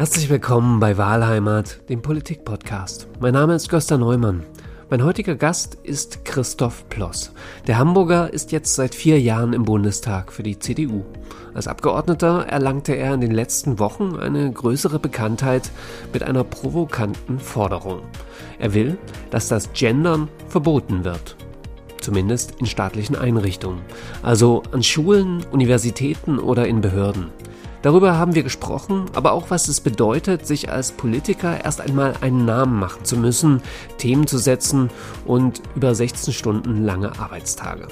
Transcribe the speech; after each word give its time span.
Herzlich 0.00 0.30
willkommen 0.30 0.80
bei 0.80 0.96
Wahlheimat, 0.96 1.86
dem 1.90 2.00
Politik-Podcast. 2.00 3.06
Mein 3.20 3.34
Name 3.34 3.54
ist 3.54 3.68
Gösta 3.68 3.98
Neumann. 3.98 4.44
Mein 4.88 5.04
heutiger 5.04 5.34
Gast 5.34 5.74
ist 5.82 6.24
Christoph 6.24 6.88
Ploss. 6.88 7.34
Der 7.66 7.76
Hamburger 7.76 8.32
ist 8.32 8.50
jetzt 8.50 8.74
seit 8.76 8.94
vier 8.94 9.20
Jahren 9.20 9.52
im 9.52 9.64
Bundestag 9.64 10.32
für 10.32 10.42
die 10.42 10.58
CDU. 10.58 11.04
Als 11.52 11.68
Abgeordneter 11.68 12.46
erlangte 12.46 12.94
er 12.94 13.12
in 13.12 13.20
den 13.20 13.32
letzten 13.32 13.78
Wochen 13.78 14.16
eine 14.16 14.50
größere 14.50 14.98
Bekanntheit 14.98 15.70
mit 16.14 16.22
einer 16.22 16.44
provokanten 16.44 17.38
Forderung. 17.38 18.00
Er 18.58 18.72
will, 18.72 18.96
dass 19.28 19.48
das 19.48 19.70
Gendern 19.74 20.28
verboten 20.48 21.04
wird. 21.04 21.36
Zumindest 22.00 22.54
in 22.58 22.64
staatlichen 22.64 23.16
Einrichtungen, 23.16 23.82
also 24.22 24.62
an 24.72 24.82
Schulen, 24.82 25.44
Universitäten 25.52 26.38
oder 26.38 26.66
in 26.66 26.80
Behörden. 26.80 27.26
Darüber 27.82 28.18
haben 28.18 28.34
wir 28.34 28.42
gesprochen, 28.42 29.06
aber 29.14 29.32
auch 29.32 29.50
was 29.50 29.68
es 29.68 29.80
bedeutet, 29.80 30.46
sich 30.46 30.70
als 30.70 30.92
Politiker 30.92 31.64
erst 31.64 31.80
einmal 31.80 32.14
einen 32.20 32.44
Namen 32.44 32.78
machen 32.78 33.04
zu 33.04 33.16
müssen, 33.16 33.62
Themen 33.96 34.26
zu 34.26 34.36
setzen 34.36 34.90
und 35.24 35.62
über 35.74 35.94
16 35.94 36.34
Stunden 36.34 36.84
lange 36.84 37.18
Arbeitstage. 37.18 37.88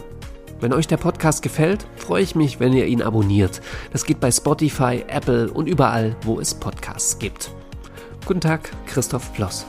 Wenn 0.61 0.75
euch 0.75 0.89
der 0.89 0.97
Podcast 0.99 1.43
gefällt, 1.43 1.87
freue 1.97 2.23
ich 2.23 2.35
mich, 2.35 2.61
wenn 2.61 2.73
ihr 2.75 2.87
ihn 2.87 3.01
abonniert. 3.01 3.63
Das 3.93 4.05
geht 4.05 4.21
bei 4.21 4.31
Spotify, 4.31 5.05
Apple 5.09 5.51
und 5.51 5.69
überall, 5.69 6.17
wo 6.23 6.39
es 6.39 6.53
Podcasts 6.53 7.19
gibt. 7.19 7.51
Guten 8.27 8.41
Tag, 8.41 8.71
Christoph 8.87 9.33
Ploss. 9.33 9.65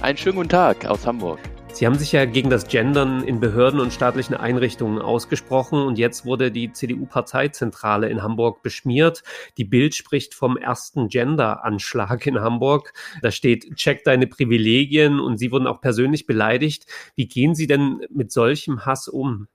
Einen 0.00 0.16
schönen 0.16 0.36
guten 0.36 0.48
Tag 0.48 0.86
aus 0.86 1.06
Hamburg. 1.06 1.40
Sie 1.72 1.86
haben 1.86 1.98
sich 1.98 2.12
ja 2.12 2.26
gegen 2.26 2.50
das 2.50 2.68
Gendern 2.68 3.22
in 3.24 3.40
Behörden 3.40 3.80
und 3.80 3.92
staatlichen 3.92 4.34
Einrichtungen 4.34 5.00
ausgesprochen 5.00 5.80
und 5.80 5.98
jetzt 5.98 6.26
wurde 6.26 6.50
die 6.50 6.72
CDU-Parteizentrale 6.72 8.08
in 8.08 8.22
Hamburg 8.22 8.62
beschmiert. 8.62 9.22
Die 9.56 9.64
Bild 9.64 9.94
spricht 9.94 10.34
vom 10.34 10.56
ersten 10.56 11.08
Gender-Anschlag 11.08 12.26
in 12.26 12.40
Hamburg. 12.40 12.92
Da 13.22 13.30
steht, 13.30 13.76
check 13.76 14.04
deine 14.04 14.26
Privilegien 14.26 15.20
und 15.20 15.38
Sie 15.38 15.52
wurden 15.52 15.66
auch 15.66 15.80
persönlich 15.80 16.26
beleidigt. 16.26 16.86
Wie 17.16 17.28
gehen 17.28 17.54
Sie 17.54 17.66
denn 17.66 18.00
mit 18.10 18.30
solchem 18.30 18.84
Hass 18.84 19.08
um? 19.08 19.48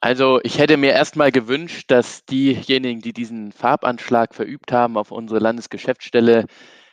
Also 0.00 0.40
ich 0.42 0.58
hätte 0.58 0.76
mir 0.76 0.92
erstmal 0.92 1.30
gewünscht, 1.30 1.90
dass 1.90 2.24
diejenigen, 2.24 3.00
die 3.00 3.12
diesen 3.12 3.52
Farbanschlag 3.52 4.34
verübt 4.34 4.72
haben 4.72 4.96
auf 4.96 5.10
unsere 5.10 5.40
Landesgeschäftsstelle, 5.40 6.46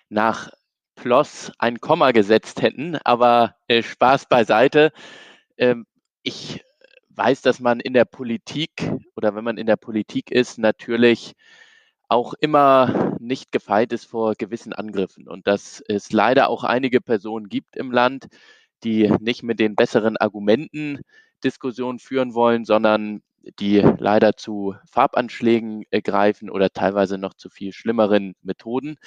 nach 0.10 0.50
Ploss 0.98 1.52
ein 1.60 1.80
Komma 1.80 2.12
gesetzt 2.12 2.62
hätten, 2.62 2.98
aber 3.06 3.56
äh, 3.68 3.84
Spaß 3.84 4.26
beiseite. 4.26 4.92
Ähm, 5.58 5.86
ich 6.24 6.64
weiß, 7.12 7.42
dass 7.42 7.60
man 7.60 7.80
in 7.80 7.94
der 7.94 8.06
Politik 8.06 8.92
oder 9.16 9.36
wenn 9.36 9.44
man 9.44 9.58
in 9.58 9.68
der 9.68 9.78
Politik 9.78 10.32
ist, 10.32 10.58
natürlich 10.58 11.34
auch 12.10 12.34
immer 12.40 13.16
nicht 13.20 13.52
gefeit 13.52 13.94
ist 13.94 14.06
vor 14.06 14.34
gewissen 14.36 14.74
Angriffen 14.74 15.28
und 15.28 15.48
dass 15.48 15.84
es 15.88 16.12
leider 16.12 16.50
auch 16.50 16.64
einige 16.64 17.02
Personen 17.02 17.48
gibt 17.48 17.76
im 17.76 17.92
Land, 17.92 18.28
die 18.84 19.12
nicht 19.20 19.44
mit 19.44 19.60
den 19.60 19.76
besseren 19.76 20.18
Argumenten 20.18 21.02
Diskussionen 21.44 22.00
führen 22.00 22.34
wollen, 22.34 22.66
sondern 22.66 23.22
die 23.60 23.80
leider 24.00 24.36
zu 24.38 24.76
Farbanschlägen 24.92 25.84
äh, 25.92 26.02
greifen 26.02 26.50
oder 26.50 26.70
teilweise 26.72 27.18
noch 27.18 27.34
zu 27.34 27.50
viel 27.50 27.74
schlimmeren 27.74 28.36
Methoden. 28.42 28.98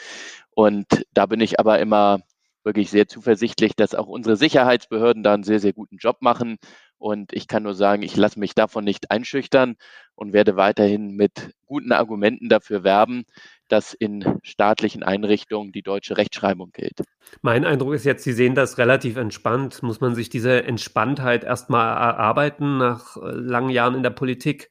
Und 0.51 0.87
da 1.13 1.27
bin 1.27 1.41
ich 1.41 1.61
aber 1.61 1.79
immer 1.81 2.21
wirklich 2.65 2.91
sehr 2.91 3.09
zuversichtlich, 3.09 3.75
dass 3.77 3.95
auch 3.95 4.07
unsere 4.07 4.37
Sicherheitsbehörden 4.37 5.23
da 5.23 5.35
einen 5.35 5.45
sehr, 5.45 5.61
sehr 5.61 5.73
guten 5.73 5.97
Job 5.97 6.19
machen. 6.21 6.59
Und 7.01 7.33
ich 7.33 7.49
kann 7.49 7.63
nur 7.63 7.75
sagen, 7.75 8.03
ich 8.03 8.15
lasse 8.15 8.39
mich 8.39 8.55
davon 8.55 8.85
nicht 8.85 9.11
einschüchtern 9.11 9.77
und 10.15 10.35
werde 10.35 10.57
weiterhin 10.57 11.13
mit 11.13 11.55
guten 11.65 11.93
Argumenten 11.93 12.51
dafür 12.51 12.85
werben, 12.85 13.25
dass 13.69 13.95
in 13.95 14.39
staatlichen 14.43 15.03
Einrichtungen 15.03 15.73
die 15.73 15.81
deutsche 15.81 16.19
Rechtschreibung 16.19 16.73
gilt. 16.73 17.01
Mein 17.41 17.65
Eindruck 17.65 17.95
ist 17.95 18.05
jetzt, 18.05 18.25
Sie 18.25 18.35
sehen 18.35 18.55
das 18.55 18.77
relativ 18.77 19.17
entspannt. 19.17 19.83
Muss 19.83 20.03
man 20.03 20.15
sich 20.15 20.29
diese 20.29 20.65
Entspanntheit 20.65 21.43
erstmal 21.43 21.87
erarbeiten 21.87 22.77
nach 22.77 23.17
äh, 23.17 23.31
langen 23.31 23.71
Jahren 23.71 23.95
in 23.95 24.03
der 24.03 24.11
Politik? 24.11 24.71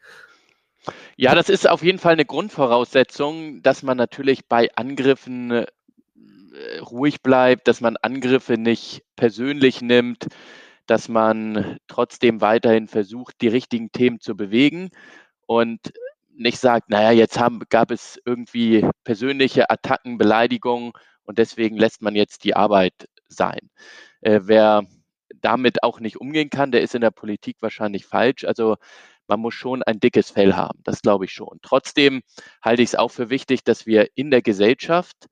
Ja, 1.18 1.34
das 1.34 1.50
ist 1.50 1.68
auf 1.68 1.82
jeden 1.82 1.98
Fall 1.98 2.14
eine 2.14 2.26
Grundvoraussetzung, 2.26 3.64
dass 3.64 3.82
man 3.82 3.98
natürlich 3.98 4.48
bei 4.48 4.70
Angriffen 4.76 5.50
äh, 5.50 5.66
ruhig 6.80 7.24
bleibt, 7.24 7.68
dass 7.68 7.82
man 7.82 7.98
Angriffe 7.98 8.60
nicht 8.60 9.02
persönlich 9.16 9.82
nimmt, 9.82 10.28
dass 10.90 11.08
man 11.08 11.78
trotzdem 11.88 12.42
weiterhin 12.42 12.88
versucht, 12.88 13.42
die 13.42 13.48
richtigen 13.48 13.92
Themen 13.92 14.20
zu 14.20 14.36
bewegen 14.36 14.90
und 15.46 15.94
nicht 16.34 16.60
sagt, 16.60 16.90
naja, 16.90 17.12
jetzt 17.12 17.40
haben, 17.40 17.62
gab 17.70 17.92
es 17.92 18.20
irgendwie 18.26 18.88
persönliche 19.04 19.70
Attacken, 19.70 20.18
Beleidigungen 20.18 20.94
und 21.24 21.38
deswegen 21.38 21.78
lässt 21.78 22.02
man 22.02 22.16
jetzt 22.16 22.44
die 22.44 22.56
Arbeit 22.56 23.08
sein. 23.28 23.70
Äh, 24.22 24.42
wer 24.44 24.84
damit 25.36 25.84
auch 25.84 26.00
nicht 26.00 26.18
umgehen 26.18 26.50
kann, 26.50 26.72
der 26.72 26.82
ist 26.82 26.96
in 26.96 27.02
der 27.02 27.12
Politik 27.12 27.58
wahrscheinlich 27.60 28.06
falsch. 28.08 28.46
Also 28.46 28.78
man 29.28 29.40
muss 29.40 29.54
schon 29.54 29.84
ein 29.84 30.00
dickes 30.00 30.32
Fell 30.32 30.54
haben, 30.56 30.80
das 30.84 31.04
glaube 31.04 31.26
ich 31.26 31.34
schon. 31.34 31.60
Trotzdem 31.62 32.24
halte 32.64 32.82
ich 32.82 32.90
es 32.90 32.96
auch 32.96 33.12
für 33.12 33.30
wichtig, 33.30 33.64
dass 33.64 33.86
wir 33.86 34.10
in 34.16 34.32
der 34.32 34.42
Gesellschaft 34.42 35.28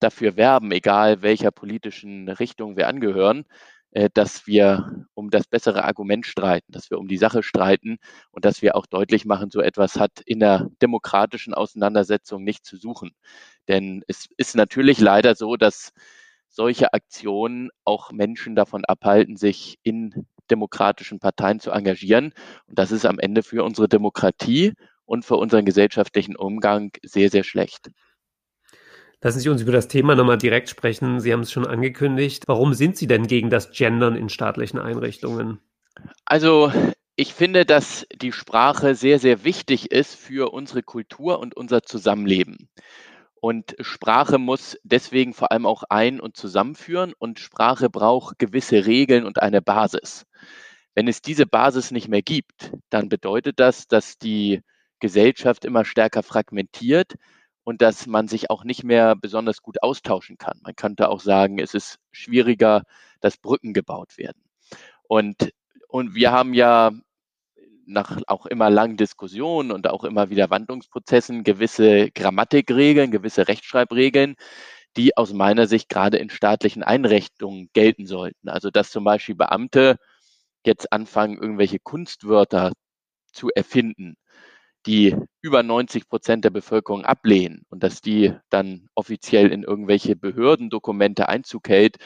dafür 0.00 0.36
werben, 0.36 0.72
egal 0.72 1.20
welcher 1.20 1.50
politischen 1.50 2.28
Richtung 2.28 2.76
wir 2.76 2.88
angehören, 2.88 3.44
dass 4.14 4.46
wir 4.46 5.06
um 5.14 5.30
das 5.30 5.46
bessere 5.46 5.84
Argument 5.84 6.26
streiten, 6.26 6.72
dass 6.72 6.90
wir 6.90 6.98
um 6.98 7.06
die 7.06 7.16
Sache 7.16 7.42
streiten 7.42 7.98
und 8.32 8.44
dass 8.44 8.60
wir 8.60 8.74
auch 8.74 8.86
deutlich 8.86 9.24
machen, 9.24 9.50
so 9.50 9.60
etwas 9.60 9.96
hat 9.96 10.20
in 10.26 10.40
der 10.40 10.68
demokratischen 10.82 11.54
Auseinandersetzung 11.54 12.42
nicht 12.42 12.66
zu 12.66 12.76
suchen. 12.76 13.12
Denn 13.68 14.02
es 14.08 14.26
ist 14.36 14.56
natürlich 14.56 14.98
leider 15.00 15.36
so, 15.36 15.56
dass 15.56 15.92
solche 16.48 16.92
Aktionen 16.92 17.70
auch 17.84 18.12
Menschen 18.12 18.56
davon 18.56 18.84
abhalten, 18.84 19.36
sich 19.36 19.78
in 19.82 20.26
demokratischen 20.50 21.18
Parteien 21.20 21.60
zu 21.60 21.70
engagieren. 21.70 22.32
Und 22.66 22.78
das 22.78 22.92
ist 22.92 23.06
am 23.06 23.18
Ende 23.18 23.42
für 23.42 23.64
unsere 23.64 23.88
Demokratie 23.88 24.72
und 25.04 25.24
für 25.24 25.36
unseren 25.36 25.64
gesellschaftlichen 25.64 26.36
Umgang 26.36 26.90
sehr, 27.02 27.30
sehr 27.30 27.44
schlecht. 27.44 27.90
Lassen 29.24 29.40
Sie 29.40 29.48
uns 29.48 29.62
über 29.62 29.72
das 29.72 29.88
Thema 29.88 30.14
nochmal 30.14 30.36
direkt 30.36 30.68
sprechen. 30.68 31.18
Sie 31.18 31.32
haben 31.32 31.40
es 31.40 31.50
schon 31.50 31.66
angekündigt. 31.66 32.42
Warum 32.46 32.74
sind 32.74 32.98
Sie 32.98 33.06
denn 33.06 33.26
gegen 33.26 33.48
das 33.48 33.70
Gendern 33.72 34.16
in 34.16 34.28
staatlichen 34.28 34.78
Einrichtungen? 34.78 35.60
Also 36.26 36.70
ich 37.16 37.32
finde, 37.32 37.64
dass 37.64 38.06
die 38.14 38.32
Sprache 38.32 38.94
sehr, 38.94 39.18
sehr 39.18 39.42
wichtig 39.42 39.90
ist 39.90 40.14
für 40.14 40.52
unsere 40.52 40.82
Kultur 40.82 41.38
und 41.38 41.56
unser 41.56 41.82
Zusammenleben. 41.82 42.68
Und 43.40 43.74
Sprache 43.80 44.36
muss 44.36 44.76
deswegen 44.82 45.32
vor 45.32 45.52
allem 45.52 45.64
auch 45.64 45.84
ein- 45.88 46.20
und 46.20 46.36
zusammenführen 46.36 47.14
und 47.18 47.40
Sprache 47.40 47.88
braucht 47.88 48.38
gewisse 48.38 48.84
Regeln 48.84 49.24
und 49.24 49.40
eine 49.40 49.62
Basis. 49.62 50.26
Wenn 50.94 51.08
es 51.08 51.22
diese 51.22 51.46
Basis 51.46 51.92
nicht 51.92 52.08
mehr 52.08 52.20
gibt, 52.20 52.72
dann 52.90 53.08
bedeutet 53.08 53.58
das, 53.58 53.88
dass 53.88 54.18
die 54.18 54.60
Gesellschaft 55.00 55.64
immer 55.64 55.86
stärker 55.86 56.22
fragmentiert, 56.22 57.14
und 57.64 57.80
dass 57.82 58.06
man 58.06 58.28
sich 58.28 58.50
auch 58.50 58.64
nicht 58.64 58.84
mehr 58.84 59.16
besonders 59.16 59.62
gut 59.62 59.82
austauschen 59.82 60.38
kann. 60.38 60.60
Man 60.62 60.76
könnte 60.76 61.08
auch 61.08 61.20
sagen, 61.20 61.58
es 61.58 61.74
ist 61.74 61.98
schwieriger, 62.12 62.82
dass 63.20 63.38
Brücken 63.38 63.72
gebaut 63.72 64.18
werden. 64.18 64.42
Und, 65.08 65.52
und 65.88 66.14
wir 66.14 66.30
haben 66.30 66.54
ja 66.54 66.92
nach 67.86 68.20
auch 68.26 68.46
immer 68.46 68.70
langen 68.70 68.96
Diskussionen 68.96 69.70
und 69.70 69.88
auch 69.88 70.04
immer 70.04 70.30
wieder 70.30 70.50
Wandlungsprozessen 70.50 71.44
gewisse 71.44 72.10
Grammatikregeln, 72.10 73.10
gewisse 73.10 73.48
Rechtschreibregeln, 73.48 74.36
die 74.96 75.16
aus 75.16 75.32
meiner 75.32 75.66
Sicht 75.66 75.88
gerade 75.88 76.18
in 76.18 76.30
staatlichen 76.30 76.82
Einrichtungen 76.82 77.70
gelten 77.72 78.06
sollten. 78.06 78.48
Also 78.48 78.70
dass 78.70 78.90
zum 78.90 79.04
Beispiel 79.04 79.34
Beamte 79.34 79.98
jetzt 80.64 80.92
anfangen, 80.92 81.38
irgendwelche 81.38 81.78
Kunstwörter 81.78 82.72
zu 83.32 83.50
erfinden 83.54 84.16
die 84.86 85.16
über 85.40 85.62
90 85.62 86.08
Prozent 86.08 86.44
der 86.44 86.50
Bevölkerung 86.50 87.04
ablehnen 87.04 87.64
und 87.70 87.82
dass 87.82 88.00
die 88.00 88.32
dann 88.50 88.88
offiziell 88.94 89.50
in 89.52 89.62
irgendwelche 89.62 90.16
Behördendokumente 90.16 91.28
Einzug 91.28 91.68
hält, 91.68 91.96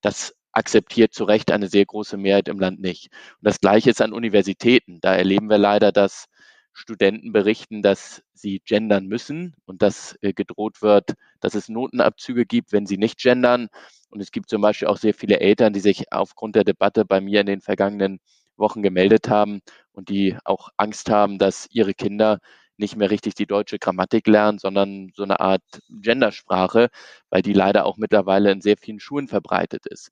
das 0.00 0.34
akzeptiert 0.52 1.12
zu 1.12 1.24
Recht 1.24 1.50
eine 1.50 1.68
sehr 1.68 1.84
große 1.84 2.16
Mehrheit 2.16 2.48
im 2.48 2.58
Land 2.58 2.80
nicht. 2.80 3.08
Und 3.40 3.46
das 3.46 3.60
Gleiche 3.60 3.90
ist 3.90 4.00
an 4.00 4.12
Universitäten. 4.12 5.00
Da 5.00 5.14
erleben 5.14 5.50
wir 5.50 5.58
leider, 5.58 5.92
dass 5.92 6.26
Studenten 6.72 7.32
berichten, 7.32 7.82
dass 7.82 8.22
sie 8.34 8.60
gendern 8.64 9.06
müssen 9.06 9.54
und 9.64 9.82
dass 9.82 10.16
äh, 10.20 10.32
gedroht 10.34 10.82
wird, 10.82 11.14
dass 11.40 11.54
es 11.54 11.68
Notenabzüge 11.68 12.44
gibt, 12.44 12.72
wenn 12.72 12.86
sie 12.86 12.98
nicht 12.98 13.18
gendern. 13.18 13.68
Und 14.10 14.20
es 14.20 14.30
gibt 14.30 14.50
zum 14.50 14.60
Beispiel 14.60 14.88
auch 14.88 14.98
sehr 14.98 15.14
viele 15.14 15.40
Eltern, 15.40 15.72
die 15.72 15.80
sich 15.80 16.12
aufgrund 16.12 16.54
der 16.54 16.64
Debatte 16.64 17.04
bei 17.04 17.20
mir 17.20 17.40
in 17.40 17.46
den 17.46 17.60
vergangenen 17.62 18.20
Wochen 18.56 18.82
gemeldet 18.82 19.28
haben 19.28 19.60
und 19.92 20.08
die 20.08 20.36
auch 20.44 20.70
Angst 20.76 21.10
haben, 21.10 21.38
dass 21.38 21.68
ihre 21.70 21.94
Kinder 21.94 22.38
nicht 22.78 22.96
mehr 22.96 23.10
richtig 23.10 23.34
die 23.34 23.46
deutsche 23.46 23.78
Grammatik 23.78 24.26
lernen, 24.26 24.58
sondern 24.58 25.10
so 25.14 25.22
eine 25.22 25.40
Art 25.40 25.62
Gendersprache, 25.88 26.88
weil 27.30 27.42
die 27.42 27.52
leider 27.52 27.86
auch 27.86 27.96
mittlerweile 27.96 28.50
in 28.52 28.60
sehr 28.60 28.76
vielen 28.76 29.00
Schulen 29.00 29.28
verbreitet 29.28 29.86
ist. 29.86 30.10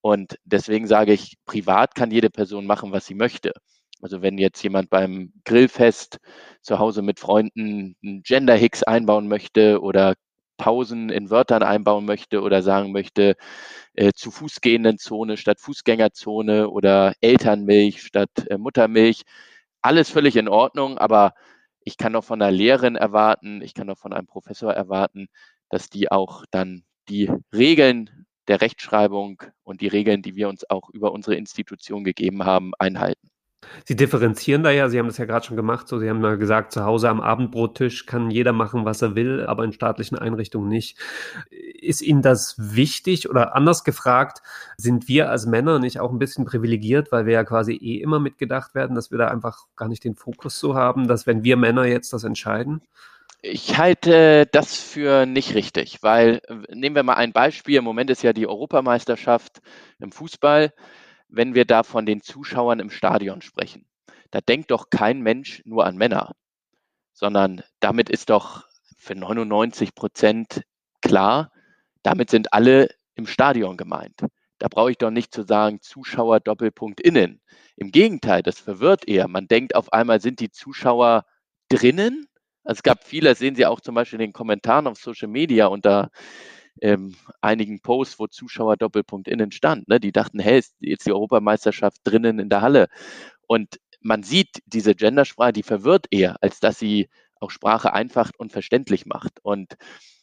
Und 0.00 0.38
deswegen 0.44 0.86
sage 0.86 1.12
ich, 1.12 1.36
privat 1.46 1.94
kann 1.94 2.10
jede 2.10 2.30
Person 2.30 2.66
machen, 2.66 2.92
was 2.92 3.06
sie 3.06 3.14
möchte. 3.14 3.52
Also 4.02 4.22
wenn 4.22 4.38
jetzt 4.38 4.62
jemand 4.62 4.90
beim 4.90 5.32
Grillfest 5.44 6.18
zu 6.62 6.78
Hause 6.78 7.02
mit 7.02 7.18
Freunden 7.18 7.96
einen 8.02 8.22
Gender-Hicks 8.22 8.82
einbauen 8.82 9.28
möchte 9.28 9.80
oder 9.80 10.14
Pausen 10.56 11.10
in 11.10 11.30
Wörtern 11.30 11.62
einbauen 11.62 12.04
möchte 12.04 12.42
oder 12.42 12.62
sagen 12.62 12.92
möchte, 12.92 13.36
äh, 13.94 14.12
zu 14.14 14.32
gehenden 14.60 14.98
Zone 14.98 15.36
statt 15.36 15.60
Fußgängerzone 15.60 16.68
oder 16.70 17.14
Elternmilch 17.20 18.02
statt 18.02 18.30
äh, 18.48 18.58
Muttermilch. 18.58 19.22
Alles 19.82 20.10
völlig 20.10 20.36
in 20.36 20.48
Ordnung, 20.48 20.98
aber 20.98 21.34
ich 21.80 21.96
kann 21.96 22.16
auch 22.16 22.24
von 22.24 22.42
einer 22.42 22.50
Lehrerin 22.50 22.96
erwarten, 22.96 23.62
ich 23.62 23.74
kann 23.74 23.88
auch 23.90 23.98
von 23.98 24.12
einem 24.12 24.26
Professor 24.26 24.72
erwarten, 24.72 25.28
dass 25.70 25.88
die 25.88 26.10
auch 26.10 26.44
dann 26.50 26.84
die 27.08 27.30
Regeln 27.54 28.26
der 28.48 28.60
Rechtschreibung 28.60 29.42
und 29.64 29.80
die 29.80 29.88
Regeln, 29.88 30.22
die 30.22 30.36
wir 30.36 30.48
uns 30.48 30.68
auch 30.68 30.90
über 30.90 31.12
unsere 31.12 31.36
Institution 31.36 32.04
gegeben 32.04 32.44
haben, 32.44 32.72
einhalten. 32.78 33.30
Sie 33.84 33.96
differenzieren 33.96 34.62
da 34.62 34.70
ja, 34.70 34.88
Sie 34.88 34.98
haben 34.98 35.06
das 35.06 35.18
ja 35.18 35.24
gerade 35.24 35.46
schon 35.46 35.56
gemacht, 35.56 35.88
so 35.88 35.98
Sie 35.98 36.08
haben 36.08 36.22
ja 36.22 36.36
gesagt, 36.36 36.72
zu 36.72 36.84
Hause 36.84 37.08
am 37.08 37.20
Abendbrottisch 37.20 38.06
kann 38.06 38.30
jeder 38.30 38.52
machen, 38.52 38.84
was 38.84 39.02
er 39.02 39.14
will, 39.14 39.44
aber 39.46 39.64
in 39.64 39.72
staatlichen 39.72 40.18
Einrichtungen 40.18 40.68
nicht. 40.68 40.98
Ist 41.50 42.02
Ihnen 42.02 42.22
das 42.22 42.56
wichtig 42.58 43.28
oder 43.28 43.54
anders 43.54 43.84
gefragt, 43.84 44.42
sind 44.76 45.08
wir 45.08 45.30
als 45.30 45.46
Männer 45.46 45.78
nicht 45.78 46.00
auch 46.00 46.10
ein 46.10 46.18
bisschen 46.18 46.44
privilegiert, 46.44 47.12
weil 47.12 47.26
wir 47.26 47.34
ja 47.34 47.44
quasi 47.44 47.72
eh 47.74 48.00
immer 48.00 48.20
mitgedacht 48.20 48.74
werden, 48.74 48.94
dass 48.94 49.10
wir 49.10 49.18
da 49.18 49.28
einfach 49.28 49.66
gar 49.76 49.88
nicht 49.88 50.04
den 50.04 50.14
Fokus 50.14 50.58
so 50.58 50.74
haben, 50.74 51.08
dass 51.08 51.26
wenn 51.26 51.44
wir 51.44 51.56
Männer 51.56 51.84
jetzt 51.84 52.12
das 52.12 52.24
entscheiden? 52.24 52.82
Ich 53.42 53.78
halte 53.78 54.46
das 54.50 54.76
für 54.76 55.24
nicht 55.24 55.54
richtig, 55.54 56.02
weil 56.02 56.40
nehmen 56.68 56.96
wir 56.96 57.02
mal 57.02 57.14
ein 57.14 57.32
Beispiel. 57.32 57.76
Im 57.76 57.84
Moment 57.84 58.10
ist 58.10 58.22
ja 58.22 58.32
die 58.32 58.46
Europameisterschaft 58.46 59.60
im 60.00 60.10
Fußball. 60.10 60.72
Wenn 61.28 61.54
wir 61.54 61.64
da 61.64 61.82
von 61.82 62.06
den 62.06 62.22
Zuschauern 62.22 62.80
im 62.80 62.90
Stadion 62.90 63.42
sprechen, 63.42 63.86
da 64.30 64.40
denkt 64.40 64.70
doch 64.70 64.90
kein 64.90 65.20
Mensch 65.20 65.62
nur 65.64 65.86
an 65.86 65.96
Männer, 65.96 66.34
sondern 67.12 67.62
damit 67.80 68.08
ist 68.08 68.30
doch 68.30 68.64
für 68.96 69.14
99 69.14 69.94
Prozent 69.94 70.62
klar, 71.02 71.52
damit 72.02 72.30
sind 72.30 72.52
alle 72.52 72.88
im 73.14 73.26
Stadion 73.26 73.76
gemeint. 73.76 74.24
Da 74.58 74.68
brauche 74.68 74.90
ich 74.90 74.98
doch 74.98 75.10
nicht 75.10 75.34
zu 75.34 75.42
sagen 75.42 75.80
Zuschauer 75.82 76.40
Doppelpunkt 76.40 77.00
innen. 77.00 77.42
Im 77.76 77.90
Gegenteil, 77.90 78.42
das 78.42 78.58
verwirrt 78.58 79.06
eher. 79.06 79.28
Man 79.28 79.48
denkt 79.48 79.74
auf 79.74 79.92
einmal, 79.92 80.20
sind 80.20 80.40
die 80.40 80.50
Zuschauer 80.50 81.24
drinnen 81.68 82.28
also 82.66 82.80
es 82.80 82.82
gab 82.82 83.04
viele, 83.04 83.28
das 83.30 83.38
sehen 83.38 83.54
Sie 83.54 83.64
auch 83.64 83.80
zum 83.80 83.94
Beispiel 83.94 84.20
in 84.20 84.26
den 84.26 84.32
Kommentaren 84.32 84.88
auf 84.88 84.98
Social 84.98 85.28
Media 85.28 85.66
unter 85.66 86.10
ähm, 86.80 87.14
einigen 87.40 87.80
Posts, 87.80 88.18
wo 88.18 88.26
Zuschauer 88.26 88.76
Doppelpunkt 88.76 89.28
innen 89.28 89.52
stand. 89.52 89.88
Ne? 89.88 90.00
Die 90.00 90.12
dachten, 90.12 90.38
hey, 90.38 90.58
ist 90.58 90.74
jetzt 90.80 91.06
die 91.06 91.12
Europameisterschaft 91.12 92.00
drinnen 92.04 92.38
in 92.38 92.48
der 92.48 92.62
Halle. 92.62 92.88
Und 93.46 93.80
man 94.00 94.22
sieht 94.22 94.62
diese 94.66 94.94
Gendersprache, 94.94 95.52
die 95.52 95.62
verwirrt 95.62 96.06
eher, 96.10 96.36
als 96.42 96.60
dass 96.60 96.78
sie 96.78 97.08
auch 97.40 97.50
Sprache 97.50 97.92
einfach 97.92 98.30
und 98.38 98.52
verständlich 98.52 99.06
macht. 99.06 99.40
Und 99.42 99.76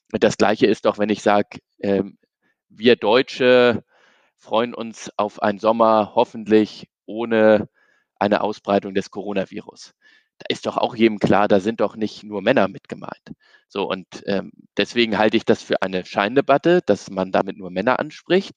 das 0.09 0.37
Gleiche 0.37 0.67
ist 0.67 0.85
doch, 0.85 0.97
wenn 0.97 1.09
ich 1.09 1.21
sage, 1.21 1.59
ähm, 1.79 2.17
wir 2.69 2.95
Deutsche 2.95 3.83
freuen 4.37 4.73
uns 4.73 5.11
auf 5.17 5.41
einen 5.41 5.59
Sommer 5.59 6.13
hoffentlich 6.15 6.87
ohne 7.05 7.69
eine 8.17 8.41
Ausbreitung 8.41 8.93
des 8.93 9.11
Coronavirus 9.11 9.93
da 10.39 10.45
ist 10.49 10.65
doch 10.65 10.77
auch 10.77 10.95
jedem 10.95 11.19
klar, 11.19 11.47
da 11.47 11.59
sind 11.59 11.79
doch 11.81 11.95
nicht 11.95 12.23
nur 12.23 12.41
Männer 12.41 12.67
mit 12.67 12.89
gemeint. 12.89 13.33
So, 13.67 13.89
und 13.89 14.07
ähm, 14.25 14.51
deswegen 14.77 15.17
halte 15.17 15.37
ich 15.37 15.45
das 15.45 15.63
für 15.63 15.81
eine 15.81 16.05
Scheindebatte, 16.05 16.81
dass 16.85 17.09
man 17.09 17.31
damit 17.31 17.57
nur 17.57 17.71
Männer 17.71 17.99
anspricht. 17.99 18.53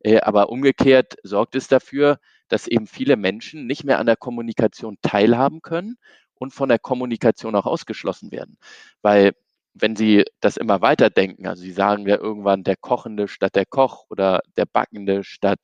Äh, 0.00 0.20
aber 0.20 0.50
umgekehrt 0.50 1.16
sorgt 1.22 1.54
es 1.54 1.68
dafür, 1.68 2.18
dass 2.48 2.66
eben 2.66 2.86
viele 2.86 3.16
Menschen 3.16 3.66
nicht 3.66 3.84
mehr 3.84 3.98
an 3.98 4.06
der 4.06 4.16
Kommunikation 4.16 4.98
teilhaben 5.02 5.62
können 5.62 5.96
und 6.34 6.52
von 6.54 6.68
der 6.68 6.78
Kommunikation 6.78 7.54
auch 7.54 7.66
ausgeschlossen 7.66 8.32
werden. 8.32 8.58
Weil 9.02 9.32
wenn 9.74 9.96
Sie 9.96 10.24
das 10.40 10.56
immer 10.56 10.80
weiterdenken, 10.80 11.46
also 11.46 11.62
Sie 11.62 11.72
sagen 11.72 12.06
ja 12.06 12.16
irgendwann 12.16 12.64
der 12.64 12.76
Kochende 12.76 13.28
statt 13.28 13.54
der 13.54 13.66
Koch 13.66 14.06
oder 14.10 14.40
der 14.56 14.66
Backende 14.66 15.24
statt 15.24 15.60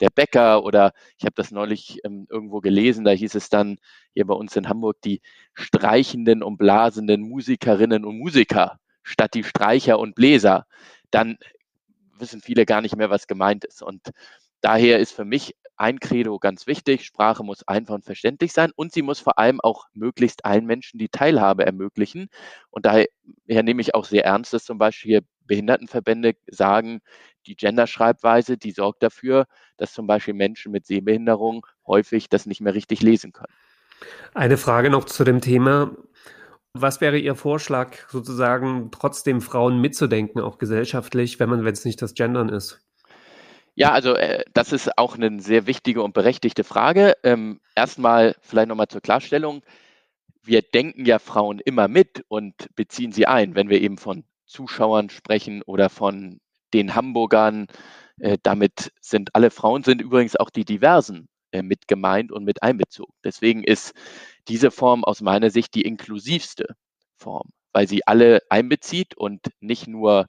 der 0.00 0.10
Bäcker 0.10 0.64
oder 0.64 0.92
ich 1.18 1.24
habe 1.24 1.34
das 1.36 1.50
neulich 1.50 2.00
ähm, 2.04 2.26
irgendwo 2.30 2.60
gelesen, 2.60 3.04
da 3.04 3.12
hieß 3.12 3.34
es 3.34 3.48
dann 3.50 3.78
hier 4.14 4.26
bei 4.26 4.34
uns 4.34 4.56
in 4.56 4.68
Hamburg 4.68 4.96
die 5.04 5.20
streichenden 5.54 6.42
und 6.42 6.56
blasenden 6.56 7.22
Musikerinnen 7.22 8.04
und 8.04 8.18
Musiker 8.18 8.78
statt 9.02 9.34
die 9.34 9.44
Streicher 9.44 9.98
und 9.98 10.14
Bläser, 10.14 10.66
dann 11.10 11.36
wissen 12.18 12.40
viele 12.40 12.64
gar 12.66 12.80
nicht 12.80 12.96
mehr, 12.96 13.10
was 13.10 13.26
gemeint 13.26 13.64
ist. 13.64 13.82
Und 13.82 14.10
daher 14.60 14.98
ist 14.98 15.12
für 15.12 15.24
mich 15.24 15.54
ein 15.76 16.00
Credo 16.00 16.38
ganz 16.38 16.66
wichtig. 16.66 17.04
Sprache 17.04 17.42
muss 17.42 17.66
einfach 17.66 17.94
und 17.94 18.04
verständlich 18.04 18.52
sein 18.52 18.70
und 18.76 18.92
sie 18.92 19.02
muss 19.02 19.20
vor 19.20 19.38
allem 19.38 19.60
auch 19.60 19.86
möglichst 19.94 20.44
allen 20.44 20.66
Menschen 20.66 20.98
die 20.98 21.08
Teilhabe 21.08 21.66
ermöglichen. 21.66 22.28
Und 22.70 22.86
daher 22.86 23.06
nehme 23.46 23.80
ich 23.80 23.94
auch 23.94 24.04
sehr 24.04 24.24
ernst, 24.24 24.52
dass 24.52 24.64
zum 24.64 24.78
Beispiel 24.78 25.10
hier 25.10 25.20
Behindertenverbände 25.46 26.34
sagen, 26.46 27.00
die 27.46 27.56
Genderschreibweise, 27.56 28.56
die 28.56 28.70
sorgt 28.70 29.02
dafür, 29.02 29.46
dass 29.76 29.92
zum 29.92 30.06
Beispiel 30.06 30.34
Menschen 30.34 30.72
mit 30.72 30.86
Sehbehinderung 30.86 31.66
häufig 31.86 32.28
das 32.28 32.46
nicht 32.46 32.60
mehr 32.60 32.74
richtig 32.74 33.02
lesen 33.02 33.32
können. 33.32 33.52
Eine 34.34 34.56
Frage 34.56 34.90
noch 34.90 35.04
zu 35.04 35.24
dem 35.24 35.40
Thema. 35.40 35.96
Was 36.74 37.00
wäre 37.00 37.18
Ihr 37.18 37.34
Vorschlag, 37.34 38.08
sozusagen 38.08 38.90
trotzdem 38.90 39.40
Frauen 39.40 39.80
mitzudenken, 39.80 40.40
auch 40.40 40.58
gesellschaftlich, 40.58 41.38
wenn 41.38 41.50
man, 41.50 41.64
wenn 41.64 41.72
es 41.72 41.84
nicht 41.84 42.00
das 42.00 42.14
Gendern 42.14 42.48
ist? 42.48 42.80
Ja, 43.74 43.92
also 43.92 44.14
äh, 44.14 44.44
das 44.52 44.72
ist 44.72 44.98
auch 44.98 45.14
eine 45.16 45.40
sehr 45.40 45.66
wichtige 45.66 46.02
und 46.02 46.12
berechtigte 46.14 46.62
Frage. 46.64 47.14
Ähm, 47.24 47.60
erstmal 47.74 48.36
vielleicht 48.42 48.68
nochmal 48.68 48.88
zur 48.88 49.00
Klarstellung. 49.00 49.62
Wir 50.42 50.62
denken 50.62 51.06
ja 51.06 51.18
Frauen 51.18 51.60
immer 51.60 51.88
mit 51.88 52.24
und 52.28 52.54
beziehen 52.76 53.12
sie 53.12 53.26
ein, 53.26 53.54
wenn 53.54 53.70
wir 53.70 53.80
eben 53.80 53.98
von 53.98 54.24
Zuschauern 54.46 55.08
sprechen 55.10 55.62
oder 55.62 55.88
von 55.88 56.40
den 56.74 56.94
Hamburgern. 56.94 57.66
Äh, 58.20 58.38
damit 58.42 58.92
sind 59.00 59.34
alle 59.34 59.50
Frauen, 59.50 59.84
sind 59.84 60.02
übrigens 60.02 60.36
auch 60.36 60.50
die 60.50 60.64
Diversen 60.66 61.28
äh, 61.52 61.62
mit 61.62 61.88
gemeint 61.88 62.30
und 62.32 62.44
mit 62.44 62.62
einbezogen. 62.62 63.14
Deswegen 63.24 63.64
ist 63.64 63.94
diese 64.48 64.70
Form 64.70 65.04
aus 65.04 65.22
meiner 65.22 65.50
Sicht 65.50 65.74
die 65.74 65.82
inklusivste 65.82 66.66
Form, 67.16 67.50
weil 67.72 67.88
sie 67.88 68.06
alle 68.06 68.40
einbezieht 68.50 69.16
und 69.16 69.40
nicht 69.60 69.86
nur 69.88 70.26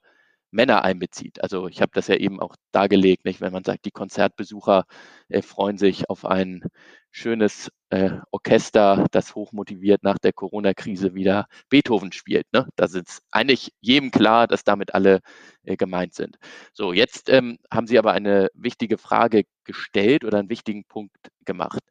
Männer 0.54 0.84
einbezieht. 0.84 1.42
Also 1.44 1.68
ich 1.68 1.82
habe 1.82 1.92
das 1.94 2.08
ja 2.08 2.16
eben 2.16 2.40
auch 2.40 2.56
dargelegt, 2.72 3.26
nicht? 3.26 3.42
wenn 3.42 3.52
man 3.52 3.64
sagt, 3.64 3.86
die 3.86 3.92
Konzertbesucher 3.92 4.86
äh, 5.30 5.42
freuen 5.42 5.78
sich 5.78 6.10
auf 6.10 6.26
ein 6.26 6.64
schönes 7.12 7.72
äh, 7.90 8.12
Orchester, 8.32 9.06
das 9.12 9.36
hochmotiviert 9.36 10.04
nach 10.04 10.18
der 10.18 10.34
Corona-Krise 10.34 11.14
wieder 11.14 11.48
Beethoven 11.70 12.12
spielt. 12.12 12.46
Ne? 12.54 12.68
Da 12.76 12.86
ist 12.86 13.22
eigentlich 13.32 13.72
jedem 13.82 14.12
klar, 14.12 14.48
dass 14.48 14.64
damit 14.64 14.94
alle 14.94 15.20
äh, 15.64 15.76
gemeint 15.76 16.14
sind. 16.14 16.38
So, 16.74 16.94
jetzt 16.94 17.30
ähm, 17.30 17.58
haben 17.72 17.88
Sie 17.88 18.00
aber 18.00 18.14
eine 18.14 18.50
wichtige 18.54 18.98
Frage 18.98 19.44
gestellt 19.64 20.24
oder 20.24 20.40
einen 20.40 20.50
wichtigen 20.50 20.86
Punkt 20.86 21.18
gemacht. 21.46 21.82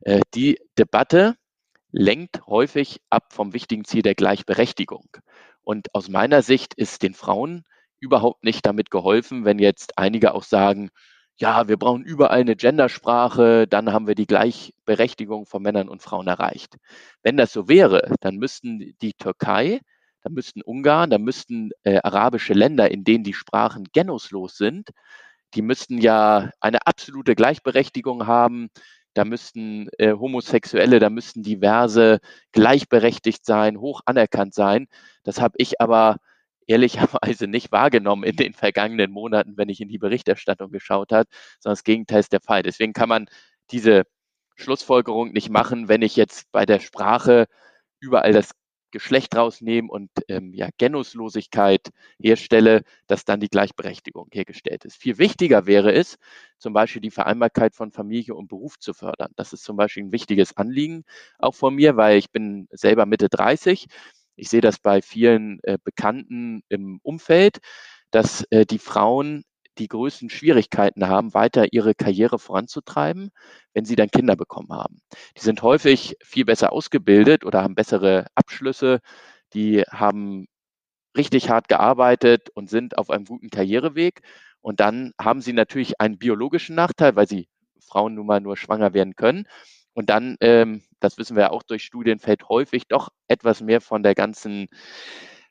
Äh, 0.00 0.20
die 0.34 0.58
Debatte 0.78 1.36
lenkt 1.92 2.46
häufig 2.46 3.00
ab 3.10 3.32
vom 3.32 3.52
wichtigen 3.52 3.84
Ziel 3.84 4.02
der 4.02 4.14
Gleichberechtigung. 4.14 5.08
Und 5.62 5.94
aus 5.94 6.08
meiner 6.08 6.42
Sicht 6.42 6.74
ist 6.74 7.02
den 7.02 7.14
Frauen 7.14 7.64
überhaupt 8.00 8.44
nicht 8.44 8.66
damit 8.66 8.90
geholfen, 8.90 9.44
wenn 9.44 9.58
jetzt 9.58 9.98
einige 9.98 10.34
auch 10.34 10.44
sagen, 10.44 10.90
ja, 11.38 11.68
wir 11.68 11.76
brauchen 11.76 12.02
überall 12.04 12.40
eine 12.40 12.56
Gendersprache, 12.56 13.66
dann 13.68 13.92
haben 13.92 14.06
wir 14.06 14.14
die 14.14 14.26
Gleichberechtigung 14.26 15.46
von 15.46 15.62
Männern 15.62 15.88
und 15.88 16.02
Frauen 16.02 16.26
erreicht. 16.28 16.76
Wenn 17.22 17.36
das 17.36 17.52
so 17.52 17.68
wäre, 17.68 18.14
dann 18.20 18.36
müssten 18.36 18.96
die 19.02 19.12
Türkei, 19.12 19.80
dann 20.22 20.32
müssten 20.32 20.62
Ungarn, 20.62 21.10
dann 21.10 21.22
müssten 21.22 21.70
äh, 21.84 21.98
arabische 22.02 22.54
Länder, 22.54 22.90
in 22.90 23.04
denen 23.04 23.22
die 23.24 23.34
Sprachen 23.34 23.84
genuslos 23.92 24.56
sind, 24.56 24.90
die 25.54 25.62
müssten 25.62 25.98
ja 25.98 26.50
eine 26.60 26.86
absolute 26.86 27.34
Gleichberechtigung 27.34 28.26
haben. 28.26 28.68
Da 29.14 29.24
müssten 29.24 29.88
äh, 29.98 30.12
Homosexuelle, 30.12 30.98
da 30.98 31.10
müssten 31.10 31.42
diverse 31.42 32.18
gleichberechtigt 32.52 33.46
sein, 33.46 33.78
hoch 33.80 34.00
anerkannt 34.04 34.54
sein. 34.54 34.88
Das 35.22 35.40
habe 35.40 35.54
ich 35.58 35.80
aber 35.80 36.16
ehrlicherweise 36.66 37.46
nicht 37.46 37.72
wahrgenommen 37.72 38.24
in 38.24 38.36
den 38.36 38.54
vergangenen 38.54 39.10
Monaten, 39.10 39.56
wenn 39.56 39.68
ich 39.68 39.80
in 39.80 39.88
die 39.88 39.98
Berichterstattung 39.98 40.70
geschaut 40.70 41.12
habe, 41.12 41.28
sondern 41.60 41.76
das 41.76 41.84
Gegenteil 41.84 42.20
ist 42.20 42.32
der 42.32 42.40
Fall. 42.40 42.62
Deswegen 42.62 42.92
kann 42.92 43.08
man 43.08 43.26
diese 43.70 44.04
Schlussfolgerung 44.56 45.32
nicht 45.32 45.50
machen, 45.50 45.88
wenn 45.88 46.02
ich 46.02 46.16
jetzt 46.16 46.50
bei 46.52 46.66
der 46.66 46.80
Sprache 46.80 47.46
überall 48.00 48.32
das 48.32 48.52
Geschlecht 48.92 49.36
rausnehme 49.36 49.90
und 49.90 50.10
ähm, 50.28 50.54
ja, 50.54 50.68
Genuslosigkeit 50.78 51.90
herstelle, 52.18 52.82
dass 53.08 53.24
dann 53.24 53.40
die 53.40 53.48
Gleichberechtigung 53.48 54.28
hergestellt 54.32 54.84
ist. 54.84 54.96
Viel 54.96 55.18
wichtiger 55.18 55.66
wäre 55.66 55.92
es, 55.92 56.16
zum 56.58 56.72
Beispiel 56.72 57.02
die 57.02 57.10
Vereinbarkeit 57.10 57.74
von 57.74 57.92
Familie 57.92 58.34
und 58.34 58.48
Beruf 58.48 58.78
zu 58.78 58.94
fördern. 58.94 59.32
Das 59.36 59.52
ist 59.52 59.64
zum 59.64 59.76
Beispiel 59.76 60.04
ein 60.04 60.12
wichtiges 60.12 60.56
Anliegen 60.56 61.04
auch 61.38 61.54
von 61.54 61.74
mir, 61.74 61.96
weil 61.96 62.16
ich 62.16 62.30
bin 62.30 62.68
selber 62.70 63.06
Mitte 63.06 63.28
30 63.28 63.86
ich 64.36 64.48
sehe 64.48 64.60
das 64.60 64.78
bei 64.78 65.02
vielen 65.02 65.60
äh, 65.62 65.78
Bekannten 65.82 66.62
im 66.68 67.00
Umfeld, 67.02 67.58
dass 68.10 68.44
äh, 68.50 68.66
die 68.66 68.78
Frauen 68.78 69.44
die 69.78 69.88
größten 69.88 70.30
Schwierigkeiten 70.30 71.06
haben, 71.06 71.34
weiter 71.34 71.72
ihre 71.72 71.94
Karriere 71.94 72.38
voranzutreiben, 72.38 73.30
wenn 73.74 73.84
sie 73.84 73.96
dann 73.96 74.10
Kinder 74.10 74.36
bekommen 74.36 74.72
haben. 74.72 75.00
Die 75.36 75.42
sind 75.42 75.62
häufig 75.62 76.16
viel 76.24 76.44
besser 76.44 76.72
ausgebildet 76.72 77.44
oder 77.44 77.62
haben 77.62 77.74
bessere 77.74 78.26
Abschlüsse, 78.34 79.00
die 79.52 79.82
haben 79.82 80.46
richtig 81.16 81.50
hart 81.50 81.68
gearbeitet 81.68 82.50
und 82.54 82.70
sind 82.70 82.98
auf 82.98 83.10
einem 83.10 83.24
guten 83.24 83.50
Karriereweg. 83.50 84.20
Und 84.60 84.80
dann 84.80 85.12
haben 85.20 85.40
sie 85.40 85.52
natürlich 85.52 86.00
einen 86.00 86.18
biologischen 86.18 86.74
Nachteil, 86.74 87.16
weil 87.16 87.28
sie 87.28 87.48
Frauen 87.80 88.14
nun 88.14 88.26
mal 88.26 88.40
nur 88.40 88.56
schwanger 88.56 88.94
werden 88.94 89.14
können. 89.16 89.46
Und 89.94 90.10
dann, 90.10 90.36
ähm, 90.40 90.82
das 91.06 91.18
wissen 91.18 91.36
wir 91.36 91.52
auch 91.52 91.62
durch 91.62 91.84
Studien, 91.84 92.18
fällt 92.18 92.48
häufig 92.48 92.88
doch 92.88 93.10
etwas 93.28 93.60
mehr 93.60 93.80
von 93.80 94.02
der 94.02 94.14
ganzen 94.14 94.66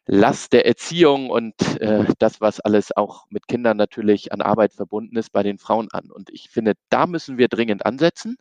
Last 0.07 0.53
der 0.53 0.67
Erziehung 0.67 1.31
und 1.31 1.55
äh, 1.81 2.05
das, 2.19 2.39
was 2.39 2.59
alles 2.59 2.95
auch 2.95 3.25
mit 3.29 3.47
Kindern 3.47 3.77
natürlich 3.77 4.31
an 4.31 4.41
Arbeit 4.41 4.73
verbunden 4.73 5.17
ist, 5.17 5.31
bei 5.31 5.41
den 5.41 5.57
Frauen 5.57 5.87
an. 5.91 6.11
Und 6.11 6.29
ich 6.29 6.49
finde, 6.49 6.73
da 6.89 7.07
müssen 7.07 7.39
wir 7.39 7.47
dringend 7.47 7.87
ansetzen. 7.87 8.37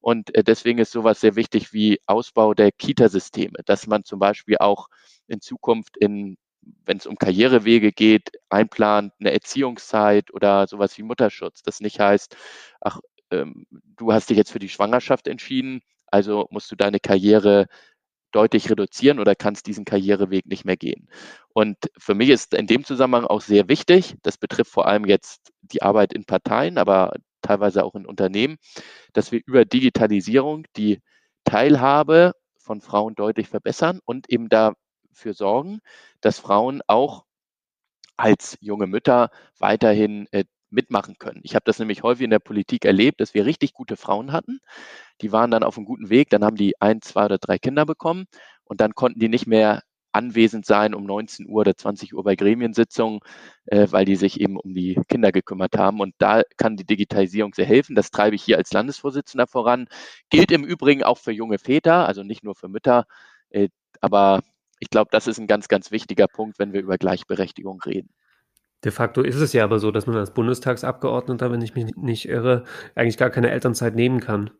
Und 0.00 0.34
äh, 0.34 0.44
deswegen 0.44 0.78
ist 0.78 0.92
sowas 0.92 1.20
sehr 1.20 1.34
wichtig 1.36 1.72
wie 1.72 2.00
Ausbau 2.06 2.52
der 2.52 2.70
Kitasysteme, 2.70 3.58
dass 3.64 3.86
man 3.86 4.04
zum 4.04 4.18
Beispiel 4.18 4.58
auch 4.58 4.88
in 5.26 5.40
Zukunft 5.40 5.96
in 5.96 6.36
wenn 6.84 6.96
es 6.98 7.06
um 7.06 7.16
Karrierewege 7.16 7.92
geht, 7.92 8.30
einplant, 8.48 9.12
eine 9.20 9.32
Erziehungszeit 9.32 10.34
oder 10.34 10.66
sowas 10.66 10.98
wie 10.98 11.04
Mutterschutz. 11.04 11.62
Das 11.62 11.80
nicht 11.80 12.00
heißt, 12.00 12.36
ach, 12.80 12.98
ähm, 13.30 13.66
du 13.70 14.12
hast 14.12 14.30
dich 14.30 14.36
jetzt 14.36 14.50
für 14.50 14.58
die 14.58 14.68
Schwangerschaft 14.68 15.28
entschieden, 15.28 15.80
also 16.16 16.46
musst 16.50 16.70
du 16.70 16.76
deine 16.76 16.98
Karriere 16.98 17.66
deutlich 18.32 18.70
reduzieren 18.70 19.20
oder 19.20 19.34
kannst 19.34 19.66
diesen 19.66 19.84
Karriereweg 19.84 20.46
nicht 20.46 20.64
mehr 20.64 20.76
gehen. 20.76 21.08
Und 21.54 21.76
für 21.98 22.14
mich 22.14 22.30
ist 22.30 22.54
in 22.54 22.66
dem 22.66 22.84
Zusammenhang 22.84 23.26
auch 23.26 23.40
sehr 23.42 23.68
wichtig, 23.68 24.16
das 24.22 24.38
betrifft 24.38 24.70
vor 24.72 24.86
allem 24.86 25.04
jetzt 25.06 25.52
die 25.62 25.82
Arbeit 25.82 26.12
in 26.14 26.24
Parteien, 26.24 26.78
aber 26.78 27.12
teilweise 27.42 27.84
auch 27.84 27.94
in 27.94 28.06
Unternehmen, 28.06 28.56
dass 29.12 29.30
wir 29.30 29.40
über 29.46 29.64
Digitalisierung 29.64 30.66
die 30.76 31.00
Teilhabe 31.44 32.32
von 32.58 32.80
Frauen 32.80 33.14
deutlich 33.14 33.48
verbessern 33.48 34.00
und 34.04 34.28
eben 34.30 34.48
dafür 34.48 35.34
sorgen, 35.34 35.80
dass 36.20 36.38
Frauen 36.38 36.80
auch 36.86 37.24
als 38.16 38.56
junge 38.60 38.86
Mütter 38.86 39.30
weiterhin 39.58 40.26
äh, 40.32 40.44
mitmachen 40.70 41.16
können. 41.18 41.40
Ich 41.42 41.54
habe 41.54 41.64
das 41.64 41.78
nämlich 41.78 42.02
häufig 42.02 42.24
in 42.24 42.30
der 42.30 42.38
Politik 42.38 42.84
erlebt, 42.84 43.20
dass 43.20 43.34
wir 43.34 43.46
richtig 43.46 43.72
gute 43.72 43.96
Frauen 43.96 44.32
hatten. 44.32 44.60
Die 45.20 45.32
waren 45.32 45.50
dann 45.50 45.62
auf 45.62 45.76
einem 45.76 45.86
guten 45.86 46.10
Weg, 46.10 46.30
dann 46.30 46.44
haben 46.44 46.56
die 46.56 46.80
ein, 46.80 47.02
zwei 47.02 47.26
oder 47.26 47.38
drei 47.38 47.58
Kinder 47.58 47.86
bekommen 47.86 48.26
und 48.64 48.80
dann 48.80 48.94
konnten 48.94 49.20
die 49.20 49.28
nicht 49.28 49.46
mehr 49.46 49.82
anwesend 50.16 50.66
sein 50.66 50.94
um 50.94 51.04
19 51.04 51.46
Uhr 51.46 51.60
oder 51.60 51.76
20 51.76 52.14
Uhr 52.14 52.24
bei 52.24 52.36
Gremiensitzungen, 52.36 53.20
äh, 53.66 53.86
weil 53.90 54.04
die 54.06 54.16
sich 54.16 54.40
eben 54.40 54.56
um 54.58 54.72
die 54.74 54.98
Kinder 55.08 55.30
gekümmert 55.30 55.76
haben. 55.76 56.00
Und 56.00 56.14
da 56.18 56.42
kann 56.56 56.76
die 56.76 56.86
Digitalisierung 56.86 57.52
sehr 57.54 57.66
helfen. 57.66 57.94
Das 57.94 58.10
treibe 58.10 58.34
ich 58.36 58.42
hier 58.42 58.56
als 58.56 58.72
Landesvorsitzender 58.72 59.46
voran. 59.46 59.88
Gilt 60.30 60.50
im 60.52 60.64
Übrigen 60.64 61.02
auch 61.02 61.18
für 61.18 61.32
junge 61.32 61.58
Väter, 61.58 62.06
also 62.08 62.22
nicht 62.22 62.42
nur 62.44 62.54
für 62.54 62.68
Mütter. 62.68 63.04
Äh, 63.50 63.68
aber 64.00 64.40
ich 64.80 64.90
glaube, 64.90 65.08
das 65.12 65.26
ist 65.26 65.38
ein 65.38 65.46
ganz, 65.46 65.68
ganz 65.68 65.90
wichtiger 65.90 66.28
Punkt, 66.28 66.58
wenn 66.58 66.72
wir 66.72 66.80
über 66.80 66.98
Gleichberechtigung 66.98 67.80
reden. 67.82 68.10
De 68.86 68.92
facto 68.92 69.22
ist 69.22 69.34
es 69.34 69.52
ja 69.52 69.64
aber 69.64 69.80
so, 69.80 69.90
dass 69.90 70.06
man 70.06 70.14
als 70.14 70.32
Bundestagsabgeordneter, 70.32 71.50
wenn 71.50 71.60
ich 71.60 71.74
mich 71.74 71.96
nicht 71.96 72.28
irre, 72.28 72.62
eigentlich 72.94 73.16
gar 73.16 73.30
keine 73.30 73.50
Elternzeit 73.50 73.96
nehmen 73.96 74.20
kann. 74.20 74.50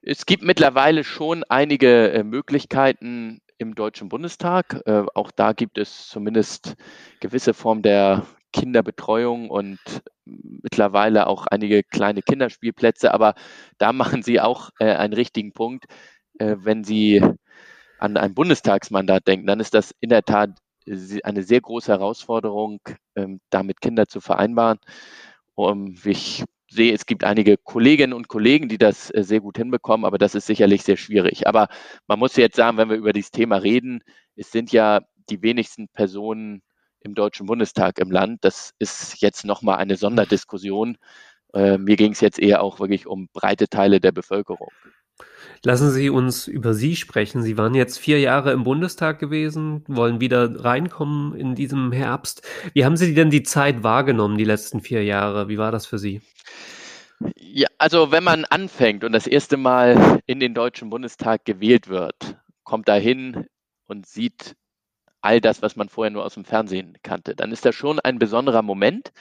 Es 0.00 0.24
gibt 0.24 0.42
mittlerweile 0.42 1.04
schon 1.04 1.44
einige 1.44 2.12
äh, 2.12 2.24
Möglichkeiten 2.24 3.42
im 3.58 3.74
Deutschen 3.74 4.08
Bundestag. 4.08 4.80
Äh, 4.86 5.04
auch 5.14 5.30
da 5.30 5.52
gibt 5.52 5.76
es 5.76 6.08
zumindest 6.08 6.76
gewisse 7.20 7.52
Formen 7.52 7.82
der 7.82 8.24
Kinderbetreuung 8.54 9.50
und 9.50 9.80
mittlerweile 10.24 11.26
auch 11.26 11.46
einige 11.46 11.82
kleine 11.82 12.22
Kinderspielplätze. 12.22 13.12
Aber 13.12 13.34
da 13.76 13.92
machen 13.92 14.22
Sie 14.22 14.40
auch 14.40 14.70
äh, 14.78 14.94
einen 14.94 15.12
richtigen 15.12 15.52
Punkt. 15.52 15.84
Wenn 16.38 16.84
Sie 16.84 17.22
an 17.98 18.16
ein 18.16 18.34
Bundestagsmandat 18.34 19.26
denken, 19.26 19.46
dann 19.46 19.60
ist 19.60 19.72
das 19.72 19.94
in 20.00 20.10
der 20.10 20.22
Tat 20.22 20.50
eine 21.24 21.42
sehr 21.42 21.60
große 21.60 21.90
Herausforderung, 21.92 22.80
ähm, 23.16 23.40
damit 23.50 23.80
Kinder 23.80 24.06
zu 24.06 24.20
vereinbaren. 24.20 24.78
Um, 25.54 25.96
ich 26.04 26.44
sehe, 26.70 26.92
es 26.92 27.06
gibt 27.06 27.24
einige 27.24 27.56
Kolleginnen 27.56 28.12
und 28.12 28.28
Kollegen, 28.28 28.68
die 28.68 28.78
das 28.78 29.10
äh, 29.10 29.22
sehr 29.22 29.40
gut 29.40 29.56
hinbekommen, 29.56 30.04
aber 30.04 30.18
das 30.18 30.34
ist 30.34 30.46
sicherlich 30.46 30.82
sehr 30.82 30.96
schwierig. 30.96 31.46
Aber 31.46 31.68
man 32.06 32.18
muss 32.18 32.36
jetzt 32.36 32.56
sagen, 32.56 32.76
wenn 32.76 32.90
wir 32.90 32.96
über 32.96 33.12
dieses 33.12 33.30
Thema 33.30 33.56
reden, 33.56 34.02
es 34.36 34.50
sind 34.52 34.72
ja 34.72 35.00
die 35.30 35.42
wenigsten 35.42 35.88
Personen 35.88 36.62
im 37.00 37.14
Deutschen 37.14 37.46
Bundestag 37.46 37.98
im 37.98 38.10
Land. 38.10 38.44
Das 38.44 38.72
ist 38.78 39.20
jetzt 39.20 39.44
nochmal 39.44 39.78
eine 39.78 39.96
Sonderdiskussion. 39.96 40.98
Äh, 41.54 41.78
mir 41.78 41.96
ging 41.96 42.12
es 42.12 42.20
jetzt 42.20 42.38
eher 42.38 42.62
auch 42.62 42.80
wirklich 42.80 43.06
um 43.06 43.28
breite 43.32 43.68
Teile 43.68 44.00
der 44.00 44.12
Bevölkerung. 44.12 44.70
Lassen 45.64 45.90
Sie 45.90 46.10
uns 46.10 46.46
über 46.46 46.74
Sie 46.74 46.96
sprechen. 46.96 47.42
Sie 47.42 47.58
waren 47.58 47.74
jetzt 47.74 47.98
vier 47.98 48.20
Jahre 48.20 48.52
im 48.52 48.64
Bundestag 48.64 49.18
gewesen, 49.18 49.84
wollen 49.88 50.20
wieder 50.20 50.64
reinkommen 50.64 51.34
in 51.34 51.54
diesem 51.54 51.92
Herbst. 51.92 52.46
Wie 52.72 52.84
haben 52.84 52.96
Sie 52.96 53.14
denn 53.14 53.30
die 53.30 53.42
Zeit 53.42 53.82
wahrgenommen, 53.82 54.38
die 54.38 54.44
letzten 54.44 54.80
vier 54.80 55.04
Jahre? 55.04 55.48
Wie 55.48 55.58
war 55.58 55.72
das 55.72 55.86
für 55.86 55.98
Sie? 55.98 56.20
Ja, 57.36 57.68
also 57.78 58.12
wenn 58.12 58.24
man 58.24 58.44
anfängt 58.44 59.02
und 59.02 59.12
das 59.12 59.26
erste 59.26 59.56
Mal 59.56 60.20
in 60.26 60.38
den 60.38 60.52
Deutschen 60.54 60.90
Bundestag 60.90 61.44
gewählt 61.44 61.88
wird, 61.88 62.36
kommt 62.62 62.88
da 62.88 62.94
hin 62.94 63.46
und 63.86 64.06
sieht 64.06 64.54
all 65.22 65.40
das, 65.40 65.62
was 65.62 65.76
man 65.76 65.88
vorher 65.88 66.10
nur 66.10 66.24
aus 66.24 66.34
dem 66.34 66.44
Fernsehen 66.44 66.98
kannte, 67.02 67.34
dann 67.34 67.52
ist 67.52 67.64
das 67.64 67.74
schon 67.74 67.98
ein 68.00 68.18
besonderer 68.18 68.62
Moment. 68.62 69.12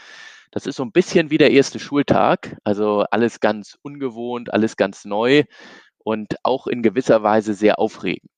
Das 0.52 0.66
ist 0.68 0.76
so 0.76 0.84
ein 0.84 0.92
bisschen 0.92 1.32
wie 1.32 1.38
der 1.38 1.52
erste 1.52 1.80
Schultag, 1.80 2.58
also 2.64 3.06
alles 3.12 3.40
ganz 3.40 3.78
ungewohnt, 3.82 4.54
alles 4.54 4.78
ganz 4.78 5.04
neu 5.04 5.44
und 6.06 6.36
auch 6.44 6.68
in 6.68 6.84
gewisser 6.84 7.24
Weise 7.24 7.56
sehr 7.56 7.80
aufregend. 7.80 8.32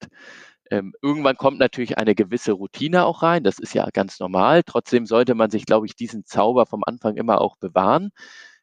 Ähm, 0.71 0.93
irgendwann 1.01 1.35
kommt 1.37 1.59
natürlich 1.59 1.97
eine 1.97 2.15
gewisse 2.15 2.53
Routine 2.53 3.05
auch 3.05 3.23
rein, 3.23 3.43
das 3.43 3.59
ist 3.59 3.73
ja 3.73 3.87
ganz 3.93 4.19
normal. 4.19 4.63
Trotzdem 4.63 5.05
sollte 5.05 5.35
man 5.35 5.49
sich, 5.49 5.65
glaube 5.65 5.85
ich, 5.85 5.95
diesen 5.95 6.25
Zauber 6.25 6.65
vom 6.65 6.83
Anfang 6.85 7.17
immer 7.17 7.41
auch 7.41 7.57
bewahren, 7.57 8.11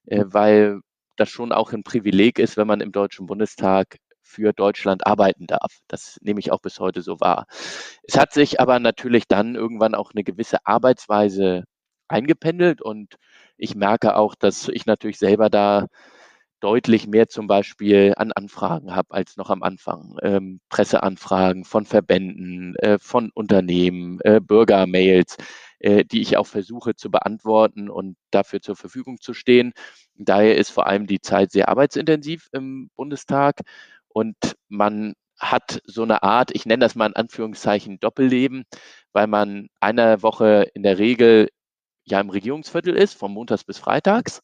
äh, 0.06 0.25
weil 0.26 0.80
das 1.16 1.30
schon 1.30 1.52
auch 1.52 1.73
ein 1.73 1.84
Privileg 1.84 2.38
ist, 2.38 2.56
wenn 2.56 2.66
man 2.66 2.80
im 2.80 2.92
Deutschen 2.92 3.26
Bundestag 3.26 3.99
für 4.23 4.52
Deutschland 4.52 5.06
arbeiten 5.06 5.46
darf. 5.46 5.80
Das 5.87 6.18
nehme 6.23 6.40
ich 6.40 6.50
auch 6.50 6.61
bis 6.61 6.80
heute 6.80 7.02
so 7.02 7.20
wahr. 7.20 7.46
Es 8.04 8.18
hat 8.18 8.32
sich 8.32 8.61
aber 8.61 8.80
natürlich 8.80 9.28
dann 9.28 9.54
irgendwann 9.54 9.94
auch 9.94 10.12
eine 10.14 10.25
gewisse 10.25 10.66
Arbeitsweise 10.66 11.64
eingependelt 12.08 12.82
und 12.82 13.16
ich 13.56 13.75
merke 13.76 14.16
auch, 14.16 14.34
dass 14.34 14.68
ich 14.68 14.87
natürlich 14.87 15.18
selber 15.18 15.50
da 15.50 15.87
deutlich 16.64 17.06
mehr 17.06 17.28
zum 17.28 17.47
Beispiel 17.47 18.14
an 18.16 18.33
Anfragen 18.33 18.97
habe 18.97 19.12
als 19.12 19.37
noch 19.37 19.50
am 19.50 19.62
Anfang. 19.62 20.16
Ähm, 20.23 20.61
Presseanfragen 20.71 21.66
von 21.66 21.85
Verbänden, 21.85 22.75
äh, 22.76 22.99
von 22.99 23.30
Unternehmen, 23.35 24.18
äh, 24.23 24.40
Bürgermails, 24.40 25.37
äh, 25.80 26.06
die 26.06 26.23
ich 26.23 26.38
auch 26.38 26.47
versuche 26.47 26.94
zu 26.97 27.11
beantworten 27.11 27.90
und 27.90 28.16
dafür 28.30 28.62
zur 28.62 28.76
Verfügung 28.76 29.21
zu 29.21 29.35
stehen. 29.35 29.75
Daher 30.14 30.56
ist 30.56 30.71
vor 30.71 30.87
allem 30.87 31.06
die 31.06 31.21
Zeit 31.21 31.52
sehr 31.52 31.68
arbeitsintensiv 31.68 32.49
im 32.52 32.90
Bundestag 32.97 33.61
und 34.09 34.37
man 34.68 35.12
hat 35.38 35.83
so 35.85 36.02
eine 36.02 36.23
Art, 36.23 36.50
ich 36.54 36.64
nenne 36.64 36.80
das 36.80 36.94
mal 36.94 37.09
in 37.09 37.16
Anführungszeichen 37.16 38.00
Doppelleben, 38.00 38.64
weil 39.12 39.26
man 39.26 39.68
eine 39.80 40.23
Woche 40.23 40.71
in 40.73 40.83
der 40.83 40.99
Regel 40.99 41.50
ja 42.04 42.21
im 42.21 42.30
Regierungsviertel 42.30 42.94
ist, 42.97 43.14
von 43.14 43.33
Montags 43.33 43.64
bis 43.64 43.78
Freitags 43.78 44.40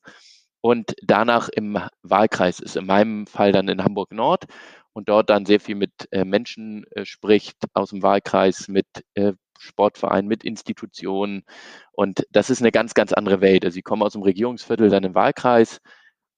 und 0.61 0.95
danach 1.03 1.49
im 1.49 1.79
Wahlkreis 2.03 2.61
ist, 2.61 2.77
in 2.77 2.87
meinem 2.87 3.27
Fall 3.27 3.53
dann 3.53 3.69
in 3.69 3.83
Hamburg 3.83 4.13
Nord 4.13 4.45
und 4.93 5.09
dort 5.09 5.31
dann 5.31 5.47
sehr 5.47 5.61
viel 5.61 5.77
mit 5.77 5.93
äh, 6.11 6.25
Menschen 6.25 6.85
äh, 6.93 7.05
spricht 7.05 7.57
aus 7.75 7.91
dem 7.91 8.03
Wahlkreis, 8.03 8.69
mit 8.69 8.87
äh, 9.15 9.33
Sportvereinen, 9.59 10.29
mit 10.29 10.45
Institutionen. 10.45 11.45
Und 11.93 12.27
das 12.31 12.51
ist 12.51 12.61
eine 12.61 12.73
ganz, 12.73 12.95
ganz 12.95 13.13
andere 13.13 13.41
Welt. 13.41 13.65
Also 13.65 13.75
sie 13.75 13.83
kommen 13.83 14.03
aus 14.03 14.15
dem 14.15 14.23
Regierungsviertel 14.23 14.89
dann 14.89 15.05
im 15.05 15.15
Wahlkreis, 15.15 15.81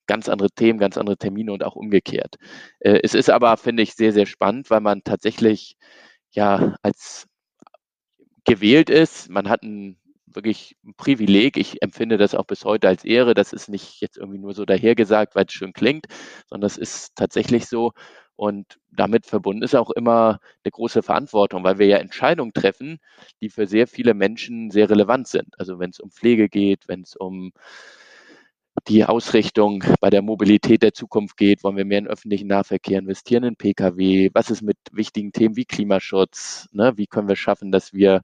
ganz 0.07 0.29
andere 0.29 0.51
Themen, 0.51 0.79
ganz 0.79 0.99
andere 0.99 1.17
Termine 1.17 1.53
und 1.53 1.65
auch 1.65 1.77
umgekehrt. 1.77 2.37
Äh, 2.81 3.01
es 3.03 3.15
ist 3.15 3.31
aber, 3.31 3.57
finde 3.57 3.83
ich, 3.83 3.95
sehr, 3.95 4.13
sehr 4.13 4.27
spannend, 4.27 4.71
weil 4.71 4.81
man 4.81 5.03
tatsächlich 5.05 5.77
ja 6.31 6.77
als 6.83 7.27
gewählt 8.45 8.91
ist. 8.91 9.31
Man 9.31 9.49
hat 9.49 9.63
ein 9.63 9.99
wirklich 10.35 10.77
ein 10.85 10.95
Privileg. 10.97 11.57
Ich 11.57 11.83
empfinde 11.83 12.19
das 12.19 12.35
auch 12.35 12.45
bis 12.47 12.65
heute 12.65 12.89
als 12.89 13.05
Ehre. 13.05 13.35
Das 13.35 13.53
ist 13.53 13.69
nicht 13.69 14.01
jetzt 14.01 14.17
irgendwie 14.19 14.39
nur 14.39 14.55
so 14.55 14.65
dahergesagt, 14.65 15.35
weil 15.35 15.47
es 15.47 15.53
schön 15.53 15.73
klingt, 15.73 16.07
sondern 16.49 16.67
das 16.67 16.79
ist 16.79 17.17
tatsächlich 17.17 17.67
so. 17.67 17.93
Und 18.37 18.79
damit 18.91 19.27
verbunden 19.27 19.63
ist 19.63 19.77
auch 19.77 19.91
immer 19.91 20.41
eine 20.65 20.71
große 20.71 21.03
Verantwortung, 21.03 21.65
weil 21.65 21.79
wir 21.79 21.87
ja 21.87 21.99
Entscheidungen 21.99 22.53
treffen, 22.53 22.99
die 23.41 23.51
für 23.51 23.67
sehr 23.67 23.87
viele 23.87 24.15
Menschen 24.15 24.71
sehr 24.71 24.91
relevant 24.91 25.29
sind. 25.29 25.49
Also 25.59 25.79
wenn 25.79 25.91
es 25.91 26.01
um 26.01 26.11
Pflege 26.11 26.49
geht, 26.49 26.89
wenn 26.89 27.03
es 27.03 27.15
um 27.15 27.53
die 28.89 29.05
Ausrichtung 29.05 29.85
bei 30.01 30.11
der 30.11 30.23
Mobilität 30.23 30.83
der 30.83 30.95
Zukunft 30.95 31.37
geht, 31.37 31.63
wollen 31.63 31.77
wir 31.77 31.85
mehr 31.85 31.99
in 31.99 32.09
öffentlichen 32.09 32.49
Nahverkehr 32.49 32.99
investieren, 32.99 33.45
in 33.45 33.57
Pkw, 33.57 34.31
was 34.35 34.51
ist 34.51 34.63
mit 34.63 34.79
wichtigen 34.93 35.33
Themen 35.33 35.57
wie 35.57 35.65
Klimaschutz, 35.65 36.69
ne? 36.73 36.93
wie 36.97 37.07
können 37.07 37.29
wir 37.29 37.37
schaffen, 37.37 37.71
dass 37.71 37.93
wir 37.93 38.23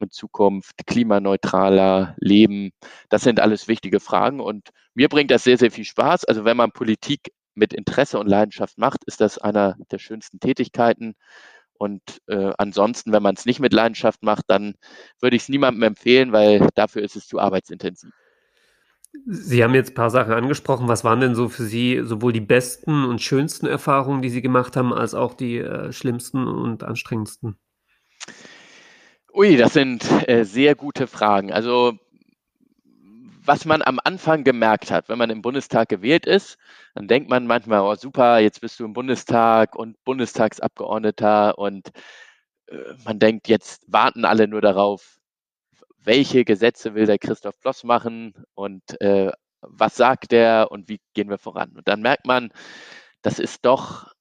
in 0.00 0.10
Zukunft 0.10 0.86
klimaneutraler 0.86 2.16
leben? 2.18 2.70
Das 3.08 3.22
sind 3.22 3.40
alles 3.40 3.68
wichtige 3.68 4.00
Fragen 4.00 4.40
und 4.40 4.70
mir 4.94 5.08
bringt 5.08 5.30
das 5.30 5.44
sehr, 5.44 5.58
sehr 5.58 5.70
viel 5.70 5.84
Spaß. 5.84 6.24
Also 6.24 6.44
wenn 6.44 6.56
man 6.56 6.72
Politik 6.72 7.32
mit 7.54 7.72
Interesse 7.72 8.18
und 8.18 8.28
Leidenschaft 8.28 8.78
macht, 8.78 9.04
ist 9.04 9.20
das 9.20 9.38
einer 9.38 9.76
der 9.90 9.98
schönsten 9.98 10.40
Tätigkeiten. 10.40 11.14
Und 11.74 12.02
äh, 12.26 12.52
ansonsten, 12.58 13.12
wenn 13.12 13.22
man 13.22 13.34
es 13.34 13.46
nicht 13.46 13.60
mit 13.60 13.72
Leidenschaft 13.72 14.22
macht, 14.22 14.44
dann 14.48 14.74
würde 15.20 15.36
ich 15.36 15.42
es 15.42 15.48
niemandem 15.48 15.82
empfehlen, 15.82 16.32
weil 16.32 16.68
dafür 16.74 17.02
ist 17.02 17.16
es 17.16 17.26
zu 17.26 17.38
arbeitsintensiv. 17.38 18.10
Sie 19.26 19.64
haben 19.64 19.74
jetzt 19.74 19.92
ein 19.92 19.94
paar 19.94 20.10
Sachen 20.10 20.32
angesprochen. 20.32 20.88
Was 20.88 21.04
waren 21.04 21.20
denn 21.20 21.34
so 21.34 21.48
für 21.48 21.64
Sie 21.64 22.02
sowohl 22.04 22.32
die 22.32 22.40
besten 22.40 23.04
und 23.04 23.20
schönsten 23.20 23.66
Erfahrungen, 23.66 24.22
die 24.22 24.30
Sie 24.30 24.42
gemacht 24.42 24.76
haben, 24.76 24.92
als 24.92 25.14
auch 25.14 25.34
die 25.34 25.58
äh, 25.58 25.92
schlimmsten 25.92 26.46
und 26.46 26.84
anstrengendsten? 26.84 27.58
Ui, 29.32 29.56
das 29.56 29.74
sind 29.74 30.04
äh, 30.28 30.44
sehr 30.44 30.74
gute 30.74 31.06
Fragen. 31.06 31.52
Also 31.52 31.98
was 33.44 33.64
man 33.64 33.82
am 33.82 33.98
Anfang 34.04 34.44
gemerkt 34.44 34.90
hat, 34.90 35.08
wenn 35.08 35.18
man 35.18 35.30
im 35.30 35.42
Bundestag 35.42 35.88
gewählt 35.88 36.26
ist, 36.26 36.58
dann 36.94 37.08
denkt 37.08 37.30
man 37.30 37.46
manchmal, 37.46 37.80
oh 37.80 37.94
super, 37.94 38.38
jetzt 38.38 38.60
bist 38.60 38.78
du 38.78 38.84
im 38.84 38.92
Bundestag 38.92 39.74
und 39.76 40.02
Bundestagsabgeordneter 40.04 41.58
und 41.58 41.90
äh, 42.68 42.76
man 43.04 43.18
denkt, 43.18 43.48
jetzt 43.48 43.84
warten 43.86 44.24
alle 44.24 44.48
nur 44.48 44.60
darauf, 44.60 45.18
welche 45.98 46.44
Gesetze 46.44 46.94
will 46.94 47.06
der 47.06 47.18
Christoph 47.18 47.58
Bloss 47.60 47.84
machen 47.84 48.34
und 48.54 49.00
äh, 49.00 49.32
was 49.62 49.96
sagt 49.96 50.32
er 50.32 50.68
und 50.70 50.88
wie 50.88 51.00
gehen 51.14 51.30
wir 51.30 51.38
voran. 51.38 51.72
Und 51.76 51.88
dann 51.88 52.02
merkt 52.02 52.26
man, 52.26 52.50
das 53.22 53.38
ist 53.38 53.64
doch 53.64 54.12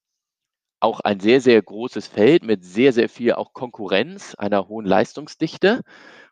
auch 0.79 0.99
ein 1.01 1.19
sehr, 1.19 1.41
sehr 1.41 1.61
großes 1.61 2.07
Feld 2.07 2.43
mit 2.43 2.63
sehr, 2.63 2.93
sehr 2.93 3.09
viel 3.09 3.33
auch 3.33 3.53
Konkurrenz, 3.53 4.35
einer 4.35 4.67
hohen 4.67 4.85
Leistungsdichte. 4.85 5.81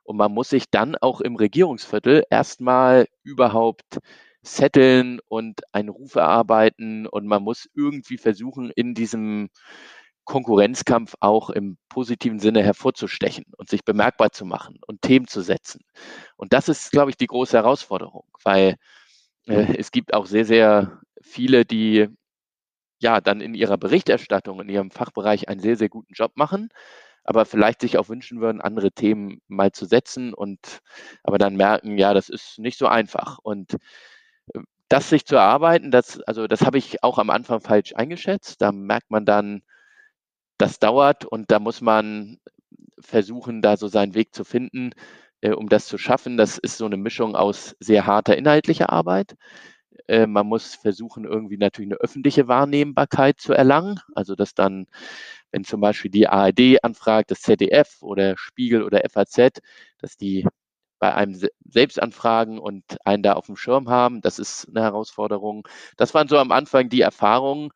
Und 0.03 0.17
man 0.17 0.33
muss 0.33 0.49
sich 0.49 0.69
dann 0.71 0.95
auch 0.95 1.21
im 1.21 1.35
Regierungsviertel 1.35 2.23
erstmal 2.29 3.07
überhaupt 3.23 3.99
setteln 4.41 5.19
und 5.27 5.61
einen 5.73 5.89
Ruf 5.89 6.15
erarbeiten 6.15 7.07
und 7.07 7.27
man 7.27 7.43
muss 7.43 7.67
irgendwie 7.75 8.17
versuchen, 8.17 8.71
in 8.71 8.93
diesem 8.93 9.49
Konkurrenzkampf 10.23 11.15
auch 11.21 11.49
im 11.49 11.77
positiven 11.89 12.39
Sinne 12.39 12.63
hervorzustechen 12.63 13.45
und 13.57 13.69
sich 13.69 13.85
bemerkbar 13.85 14.31
zu 14.31 14.45
machen 14.45 14.79
und 14.85 15.01
Themen 15.01 15.27
zu 15.27 15.41
setzen. 15.41 15.81
Und 16.35 16.53
das 16.53 16.69
ist, 16.69 16.91
glaube 16.91 17.11
ich, 17.11 17.17
die 17.17 17.27
große 17.27 17.57
Herausforderung, 17.57 18.25
weil 18.43 18.75
äh, 19.47 19.77
es 19.77 19.91
gibt 19.91 20.13
auch 20.13 20.25
sehr, 20.25 20.45
sehr 20.45 21.01
viele, 21.21 21.65
die 21.65 22.09
ja 22.99 23.21
dann 23.21 23.41
in 23.41 23.53
ihrer 23.53 23.77
Berichterstattung, 23.77 24.61
in 24.61 24.69
ihrem 24.69 24.91
Fachbereich 24.91 25.49
einen 25.49 25.61
sehr, 25.61 25.77
sehr 25.77 25.89
guten 25.89 26.13
Job 26.13 26.33
machen, 26.35 26.69
aber 27.23 27.45
vielleicht 27.45 27.81
sich 27.81 27.97
auch 27.97 28.09
wünschen 28.09 28.41
würden, 28.41 28.61
andere 28.61 28.91
Themen 28.91 29.41
mal 29.47 29.71
zu 29.71 29.85
setzen 29.85 30.33
und 30.33 30.79
aber 31.23 31.37
dann 31.37 31.55
merken, 31.55 31.97
ja, 31.97 32.13
das 32.13 32.29
ist 32.29 32.59
nicht 32.59 32.77
so 32.77 32.87
einfach. 32.87 33.39
Und 33.43 33.75
äh, 34.53 34.59
das 34.89 35.09
sich 35.09 35.25
zu 35.25 35.35
erarbeiten, 35.35 35.91
das, 35.91 36.21
also 36.21 36.47
das 36.47 36.61
habe 36.61 36.77
ich 36.77 37.03
auch 37.03 37.19
am 37.19 37.29
Anfang 37.29 37.61
falsch 37.61 37.93
eingeschätzt. 37.95 38.61
Da 38.61 38.71
merkt 38.71 39.11
man 39.11 39.25
dann, 39.25 39.61
das 40.57 40.79
dauert 40.79 41.25
und 41.25 41.51
da 41.51 41.59
muss 41.59 41.81
man 41.81 42.39
versuchen, 42.99 43.61
da 43.61 43.77
so 43.77 43.87
seinen 43.87 44.15
Weg 44.15 44.33
zu 44.33 44.43
finden, 44.43 44.91
äh, 45.41 45.51
um 45.51 45.69
das 45.69 45.87
zu 45.87 45.97
schaffen. 45.97 46.37
Das 46.37 46.57
ist 46.57 46.77
so 46.77 46.85
eine 46.85 46.97
Mischung 46.97 47.35
aus 47.35 47.75
sehr 47.79 48.05
harter 48.05 48.37
inhaltlicher 48.37 48.89
Arbeit. 48.91 49.35
Äh, 50.07 50.27
man 50.27 50.47
muss 50.47 50.75
versuchen, 50.75 51.25
irgendwie 51.25 51.57
natürlich 51.57 51.89
eine 51.91 51.99
öffentliche 52.01 52.47
Wahrnehmbarkeit 52.47 53.39
zu 53.39 53.53
erlangen. 53.53 53.99
Also, 54.15 54.35
dass 54.35 54.53
dann, 54.55 54.87
wenn 55.51 55.63
zum 55.63 55.81
Beispiel 55.81 56.11
die 56.11 56.27
ARD 56.27 56.83
anfragt, 56.83 57.31
das 57.31 57.41
ZDF 57.41 58.01
oder 58.01 58.35
Spiegel 58.37 58.83
oder 58.83 59.01
FAZ, 59.09 59.59
dass 59.99 60.17
die 60.17 60.45
bei 60.99 61.13
einem 61.15 61.39
selbst 61.69 62.01
anfragen 62.01 62.59
und 62.59 62.83
einen 63.05 63.23
da 63.23 63.33
auf 63.33 63.45
dem 63.47 63.55
Schirm 63.57 63.89
haben. 63.89 64.21
Das 64.21 64.39
ist 64.39 64.67
eine 64.69 64.81
Herausforderung. 64.83 65.67
Das 65.97 66.13
waren 66.15 66.27
so 66.27 66.37
am 66.39 66.51
Anfang 66.51 66.89
die 66.89 67.01
Erfahrungen, 67.01 67.69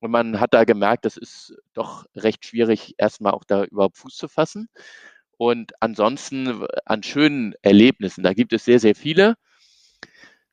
und 0.00 0.10
man 0.10 0.40
hat 0.40 0.54
da 0.54 0.64
gemerkt, 0.64 1.04
das 1.04 1.16
ist 1.16 1.54
doch 1.74 2.06
recht 2.16 2.44
schwierig, 2.46 2.94
erstmal 2.98 3.32
auch 3.32 3.44
da 3.44 3.64
überhaupt 3.64 3.98
Fuß 3.98 4.16
zu 4.16 4.28
fassen. 4.28 4.68
Und 5.38 5.72
ansonsten 5.80 6.66
an 6.86 7.02
schönen 7.02 7.54
Erlebnissen, 7.62 8.22
da 8.24 8.34
gibt 8.34 8.52
es 8.52 8.64
sehr, 8.64 8.80
sehr 8.80 8.94
viele. 8.94 9.36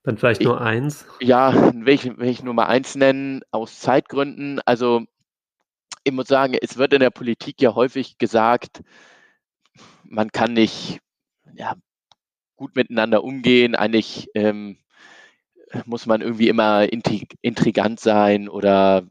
Dann 0.08 0.18
vielleicht 0.18 0.42
nur 0.42 0.62
eins. 0.62 1.06
Ja, 1.20 1.74
will 1.74 1.94
ich, 1.94 2.06
will 2.06 2.30
ich 2.30 2.42
nur 2.42 2.54
mal 2.54 2.68
eins 2.68 2.96
nennen, 2.96 3.42
aus 3.52 3.82
Zeitgründen. 3.82 4.62
Also 4.66 5.04
ich 6.06 6.14
muss 6.14 6.30
sagen, 6.30 6.56
es 6.62 6.78
wird 6.78 6.94
in 6.94 7.02
der 7.02 7.10
Politik 7.10 7.62
ja 7.62 7.76
häufig 7.76 8.18
gesagt, 8.18 8.84
man 10.06 10.32
kann 10.32 10.54
nicht 10.54 11.02
ja, 11.56 11.76
gut 12.56 12.78
miteinander 12.78 13.22
umgehen. 13.22 13.76
Eigentlich 13.76 14.30
ähm, 14.34 14.78
muss 15.84 16.06
man 16.06 16.22
irgendwie 16.22 16.48
immer 16.48 16.88
intrigant 16.90 18.00
sein 18.00 18.48
oder 18.48 19.04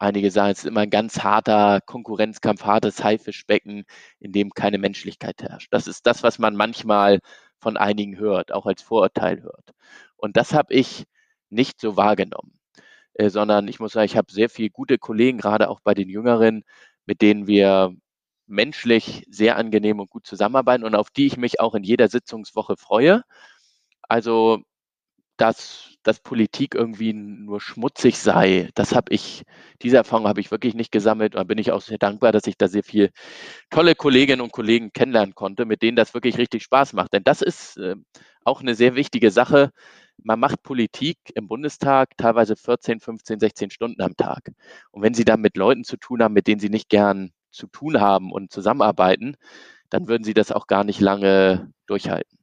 Einige 0.00 0.30
sagen, 0.30 0.52
es 0.52 0.60
ist 0.60 0.66
immer 0.66 0.82
ein 0.82 0.90
ganz 0.90 1.24
harter 1.24 1.80
Konkurrenzkampf, 1.80 2.64
hartes 2.64 3.02
Haifischbecken, 3.02 3.84
in 4.20 4.30
dem 4.30 4.50
keine 4.50 4.78
Menschlichkeit 4.78 5.42
herrscht. 5.42 5.72
Das 5.72 5.88
ist 5.88 6.06
das, 6.06 6.22
was 6.22 6.38
man 6.38 6.54
manchmal 6.54 7.18
von 7.60 7.76
einigen 7.76 8.18
hört, 8.18 8.52
auch 8.52 8.66
als 8.66 8.82
Vorurteil 8.82 9.42
hört. 9.42 9.72
Und 10.16 10.36
das 10.36 10.54
habe 10.54 10.74
ich 10.74 11.04
nicht 11.50 11.80
so 11.80 11.96
wahrgenommen, 11.96 12.58
äh, 13.14 13.30
sondern 13.30 13.68
ich 13.68 13.80
muss 13.80 13.92
sagen, 13.92 14.06
ich 14.06 14.16
habe 14.16 14.32
sehr 14.32 14.50
viele 14.50 14.70
gute 14.70 14.98
Kollegen, 14.98 15.38
gerade 15.38 15.68
auch 15.70 15.80
bei 15.80 15.94
den 15.94 16.08
Jüngeren, 16.08 16.64
mit 17.06 17.22
denen 17.22 17.46
wir 17.46 17.94
menschlich 18.46 19.24
sehr 19.30 19.56
angenehm 19.56 20.00
und 20.00 20.10
gut 20.10 20.26
zusammenarbeiten 20.26 20.84
und 20.84 20.94
auf 20.94 21.10
die 21.10 21.26
ich 21.26 21.36
mich 21.36 21.60
auch 21.60 21.74
in 21.74 21.84
jeder 21.84 22.08
Sitzungswoche 22.08 22.76
freue. 22.76 23.22
Also 24.02 24.62
dass, 25.38 25.96
dass 26.02 26.20
Politik 26.20 26.74
irgendwie 26.74 27.12
nur 27.14 27.60
schmutzig 27.60 28.18
sei. 28.18 28.68
Das 28.74 28.94
habe 28.94 29.12
ich, 29.14 29.44
diese 29.82 29.96
Erfahrung 29.96 30.28
habe 30.28 30.40
ich 30.40 30.50
wirklich 30.50 30.74
nicht 30.74 30.92
gesammelt. 30.92 31.34
Und 31.34 31.38
da 31.40 31.44
bin 31.44 31.58
ich 31.58 31.72
auch 31.72 31.80
sehr 31.80 31.98
dankbar, 31.98 32.32
dass 32.32 32.46
ich 32.46 32.58
da 32.58 32.68
sehr 32.68 32.82
viele 32.82 33.10
tolle 33.70 33.94
Kolleginnen 33.94 34.42
und 34.42 34.52
Kollegen 34.52 34.92
kennenlernen 34.92 35.34
konnte, 35.34 35.64
mit 35.64 35.82
denen 35.82 35.96
das 35.96 36.14
wirklich 36.14 36.38
richtig 36.38 36.62
Spaß 36.64 36.92
macht. 36.92 37.12
Denn 37.12 37.24
das 37.24 37.42
ist 37.42 37.78
äh, 37.78 37.96
auch 38.44 38.60
eine 38.60 38.74
sehr 38.74 38.96
wichtige 38.96 39.30
Sache. 39.30 39.70
Man 40.22 40.40
macht 40.40 40.62
Politik 40.62 41.18
im 41.34 41.46
Bundestag 41.48 42.10
teilweise 42.16 42.56
14, 42.56 43.00
15, 43.00 43.40
16 43.40 43.70
Stunden 43.70 44.02
am 44.02 44.16
Tag. 44.16 44.50
Und 44.90 45.02
wenn 45.02 45.14
Sie 45.14 45.24
dann 45.24 45.40
mit 45.40 45.56
Leuten 45.56 45.84
zu 45.84 45.96
tun 45.96 46.22
haben, 46.22 46.34
mit 46.34 46.48
denen 46.48 46.60
Sie 46.60 46.70
nicht 46.70 46.88
gern 46.88 47.30
zu 47.50 47.68
tun 47.68 48.00
haben 48.00 48.32
und 48.32 48.52
zusammenarbeiten, 48.52 49.36
dann 49.90 50.08
würden 50.08 50.24
Sie 50.24 50.34
das 50.34 50.52
auch 50.52 50.66
gar 50.66 50.84
nicht 50.84 51.00
lange 51.00 51.72
durchhalten. 51.86 52.37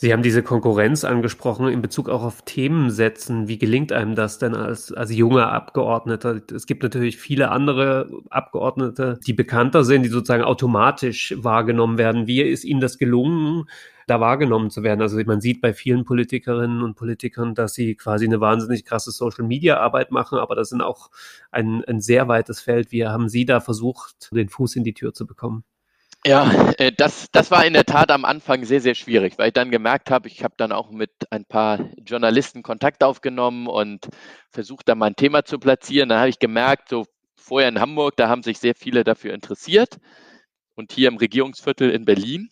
Sie 0.00 0.12
haben 0.12 0.22
diese 0.22 0.44
Konkurrenz 0.44 1.02
angesprochen 1.02 1.66
in 1.66 1.82
Bezug 1.82 2.08
auch 2.08 2.22
auf 2.22 2.42
Themen 2.42 2.88
setzen. 2.88 3.48
Wie 3.48 3.58
gelingt 3.58 3.90
einem 3.90 4.14
das 4.14 4.38
denn 4.38 4.54
als, 4.54 4.92
als 4.92 5.12
junger 5.12 5.50
Abgeordneter? 5.50 6.40
Es 6.54 6.66
gibt 6.66 6.84
natürlich 6.84 7.16
viele 7.16 7.50
andere 7.50 8.08
Abgeordnete, 8.30 9.18
die 9.26 9.32
bekannter 9.32 9.82
sind, 9.82 10.04
die 10.04 10.08
sozusagen 10.08 10.44
automatisch 10.44 11.34
wahrgenommen 11.36 11.98
werden. 11.98 12.28
Wie 12.28 12.42
ist 12.42 12.62
Ihnen 12.62 12.80
das 12.80 12.98
gelungen, 12.98 13.64
da 14.06 14.20
wahrgenommen 14.20 14.70
zu 14.70 14.84
werden? 14.84 15.02
Also 15.02 15.18
man 15.26 15.40
sieht 15.40 15.60
bei 15.60 15.72
vielen 15.72 16.04
Politikerinnen 16.04 16.84
und 16.84 16.94
Politikern, 16.94 17.56
dass 17.56 17.74
sie 17.74 17.96
quasi 17.96 18.24
eine 18.24 18.40
wahnsinnig 18.40 18.84
krasse 18.84 19.10
Social-Media-Arbeit 19.10 20.12
machen, 20.12 20.38
aber 20.38 20.54
das 20.54 20.68
sind 20.68 20.80
auch 20.80 21.10
ein, 21.50 21.82
ein 21.86 22.00
sehr 22.00 22.28
weites 22.28 22.60
Feld. 22.60 22.92
Wie 22.92 23.04
haben 23.04 23.28
Sie 23.28 23.46
da 23.46 23.58
versucht, 23.58 24.30
den 24.30 24.48
Fuß 24.48 24.76
in 24.76 24.84
die 24.84 24.94
Tür 24.94 25.12
zu 25.12 25.26
bekommen? 25.26 25.64
Ja, 26.26 26.72
äh, 26.78 26.92
das, 26.92 27.28
das 27.32 27.50
war 27.50 27.64
in 27.64 27.72
der 27.72 27.84
Tat 27.84 28.10
am 28.10 28.24
Anfang 28.24 28.64
sehr, 28.64 28.80
sehr 28.80 28.94
schwierig, 28.94 29.38
weil 29.38 29.48
ich 29.48 29.54
dann 29.54 29.70
gemerkt 29.70 30.10
habe, 30.10 30.28
ich 30.28 30.42
habe 30.42 30.54
dann 30.56 30.72
auch 30.72 30.90
mit 30.90 31.10
ein 31.30 31.44
paar 31.44 31.90
Journalisten 32.04 32.62
Kontakt 32.62 33.04
aufgenommen 33.04 33.66
und 33.68 34.08
versucht, 34.50 34.88
da 34.88 34.94
mal 34.94 35.06
ein 35.06 35.16
Thema 35.16 35.44
zu 35.44 35.58
platzieren. 35.58 36.08
Da 36.08 36.18
habe 36.18 36.28
ich 36.28 36.38
gemerkt, 36.38 36.88
so 36.88 37.06
vorher 37.36 37.68
in 37.68 37.80
Hamburg, 37.80 38.16
da 38.16 38.28
haben 38.28 38.42
sich 38.42 38.58
sehr 38.58 38.74
viele 38.74 39.04
dafür 39.04 39.32
interessiert. 39.32 39.98
Und 40.74 40.92
hier 40.92 41.08
im 41.08 41.16
Regierungsviertel 41.16 41.90
in 41.90 42.04
Berlin 42.04 42.50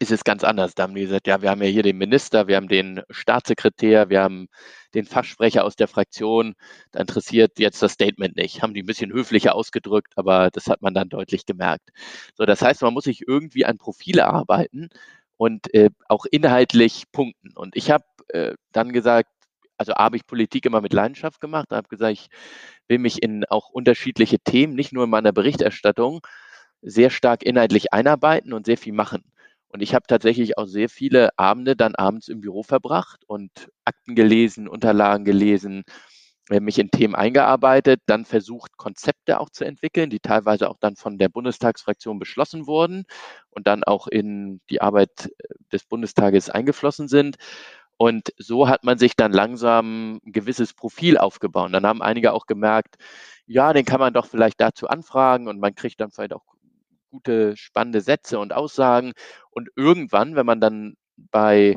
ist 0.00 0.10
es 0.12 0.24
ganz 0.24 0.44
anders. 0.44 0.74
Da 0.74 0.84
haben 0.84 0.94
die 0.94 1.02
gesagt, 1.02 1.26
ja, 1.26 1.42
wir 1.42 1.50
haben 1.50 1.62
ja 1.62 1.68
hier 1.68 1.82
den 1.82 1.98
Minister, 1.98 2.46
wir 2.46 2.56
haben 2.56 2.68
den 2.68 3.02
Staatssekretär, 3.10 4.08
wir 4.10 4.22
haben 4.22 4.48
den 4.94 5.06
Fachsprecher 5.06 5.64
aus 5.64 5.76
der 5.76 5.88
Fraktion. 5.88 6.54
Da 6.92 7.00
interessiert 7.00 7.58
jetzt 7.58 7.82
das 7.82 7.92
Statement 7.92 8.36
nicht. 8.36 8.62
Haben 8.62 8.74
die 8.74 8.82
ein 8.82 8.86
bisschen 8.86 9.12
höflicher 9.12 9.54
ausgedrückt, 9.54 10.12
aber 10.16 10.50
das 10.50 10.66
hat 10.66 10.82
man 10.82 10.94
dann 10.94 11.08
deutlich 11.08 11.46
gemerkt. 11.46 11.90
So, 12.34 12.44
das 12.44 12.62
heißt, 12.62 12.82
man 12.82 12.94
muss 12.94 13.04
sich 13.04 13.22
irgendwie 13.26 13.64
an 13.64 13.78
Profile 13.78 14.26
arbeiten 14.26 14.88
und 15.36 15.72
äh, 15.74 15.90
auch 16.08 16.24
inhaltlich 16.30 17.04
punkten. 17.12 17.52
Und 17.56 17.76
ich 17.76 17.90
habe 17.90 18.04
äh, 18.28 18.54
dann 18.72 18.92
gesagt, 18.92 19.30
also 19.76 19.94
habe 19.94 20.16
ich 20.16 20.26
Politik 20.26 20.66
immer 20.66 20.80
mit 20.80 20.92
Leidenschaft 20.92 21.40
gemacht, 21.40 21.70
habe 21.70 21.88
gesagt, 21.88 22.12
ich 22.12 22.28
will 22.88 22.98
mich 22.98 23.22
in 23.22 23.44
auch 23.46 23.68
unterschiedliche 23.70 24.38
Themen, 24.38 24.74
nicht 24.74 24.92
nur 24.92 25.04
in 25.04 25.10
meiner 25.10 25.32
Berichterstattung, 25.32 26.20
sehr 26.82 27.10
stark 27.10 27.42
inhaltlich 27.42 27.92
einarbeiten 27.92 28.52
und 28.52 28.66
sehr 28.66 28.78
viel 28.78 28.92
machen. 28.92 29.24
Und 29.72 29.82
ich 29.82 29.94
habe 29.94 30.06
tatsächlich 30.06 30.58
auch 30.58 30.66
sehr 30.66 30.88
viele 30.88 31.30
Abende 31.38 31.76
dann 31.76 31.94
abends 31.94 32.28
im 32.28 32.40
Büro 32.40 32.62
verbracht 32.62 33.22
und 33.26 33.50
Akten 33.84 34.14
gelesen, 34.14 34.68
Unterlagen 34.68 35.24
gelesen, 35.24 35.84
äh, 36.50 36.60
mich 36.60 36.78
in 36.78 36.90
Themen 36.90 37.14
eingearbeitet, 37.14 38.00
dann 38.06 38.24
versucht, 38.26 38.76
Konzepte 38.76 39.40
auch 39.40 39.48
zu 39.50 39.64
entwickeln, 39.64 40.10
die 40.10 40.20
teilweise 40.20 40.68
auch 40.70 40.76
dann 40.80 40.96
von 40.96 41.16
der 41.18 41.30
Bundestagsfraktion 41.30 42.18
beschlossen 42.18 42.66
wurden 42.66 43.04
und 43.50 43.66
dann 43.66 43.84
auch 43.84 44.08
in 44.08 44.60
die 44.68 44.82
Arbeit 44.82 45.30
äh, 45.38 45.54
des 45.72 45.84
Bundestages 45.84 46.50
eingeflossen 46.50 47.08
sind. 47.08 47.36
Und 47.96 48.32
so 48.38 48.68
hat 48.68 48.84
man 48.84 48.98
sich 48.98 49.16
dann 49.16 49.32
langsam 49.32 50.16
ein 50.16 50.32
gewisses 50.32 50.74
Profil 50.74 51.18
aufgebaut. 51.18 51.72
Dann 51.72 51.86
haben 51.86 52.02
einige 52.02 52.32
auch 52.32 52.46
gemerkt, 52.46 52.96
ja, 53.46 53.72
den 53.72 53.84
kann 53.84 54.00
man 54.00 54.12
doch 54.14 54.26
vielleicht 54.26 54.60
dazu 54.60 54.88
anfragen 54.88 55.48
und 55.48 55.60
man 55.60 55.74
kriegt 55.74 56.00
dann 56.00 56.10
vielleicht 56.10 56.32
auch 56.34 56.44
gute, 57.12 57.56
spannende 57.56 58.00
Sätze 58.00 58.38
und 58.40 58.52
Aussagen. 58.52 59.12
Und 59.50 59.68
irgendwann, 59.76 60.34
wenn 60.36 60.46
man 60.46 60.60
dann 60.60 60.94
bei 61.16 61.76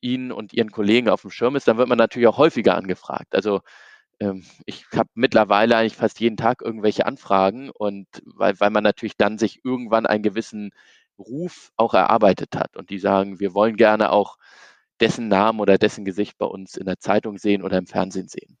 Ihnen 0.00 0.32
und 0.32 0.52
Ihren 0.52 0.70
Kollegen 0.70 1.08
auf 1.08 1.22
dem 1.22 1.30
Schirm 1.30 1.56
ist, 1.56 1.68
dann 1.68 1.78
wird 1.78 1.88
man 1.88 1.98
natürlich 1.98 2.28
auch 2.28 2.38
häufiger 2.38 2.76
angefragt. 2.76 3.34
Also 3.34 3.60
ähm, 4.20 4.44
ich 4.66 4.86
habe 4.94 5.10
mittlerweile 5.14 5.76
eigentlich 5.76 5.96
fast 5.96 6.20
jeden 6.20 6.36
Tag 6.36 6.62
irgendwelche 6.62 7.06
Anfragen 7.06 7.70
und 7.70 8.06
weil, 8.26 8.58
weil 8.60 8.70
man 8.70 8.84
natürlich 8.84 9.16
dann 9.16 9.38
sich 9.38 9.60
irgendwann 9.64 10.06
einen 10.06 10.22
gewissen 10.22 10.72
Ruf 11.18 11.70
auch 11.76 11.94
erarbeitet 11.94 12.56
hat 12.56 12.76
und 12.76 12.90
die 12.90 12.98
sagen, 12.98 13.40
wir 13.40 13.54
wollen 13.54 13.76
gerne 13.76 14.10
auch 14.12 14.36
dessen 15.00 15.28
Namen 15.28 15.60
oder 15.60 15.78
dessen 15.78 16.04
Gesicht 16.04 16.38
bei 16.38 16.46
uns 16.46 16.76
in 16.76 16.86
der 16.86 16.98
Zeitung 16.98 17.38
sehen 17.38 17.62
oder 17.62 17.78
im 17.78 17.86
Fernsehen 17.86 18.28
sehen. 18.28 18.58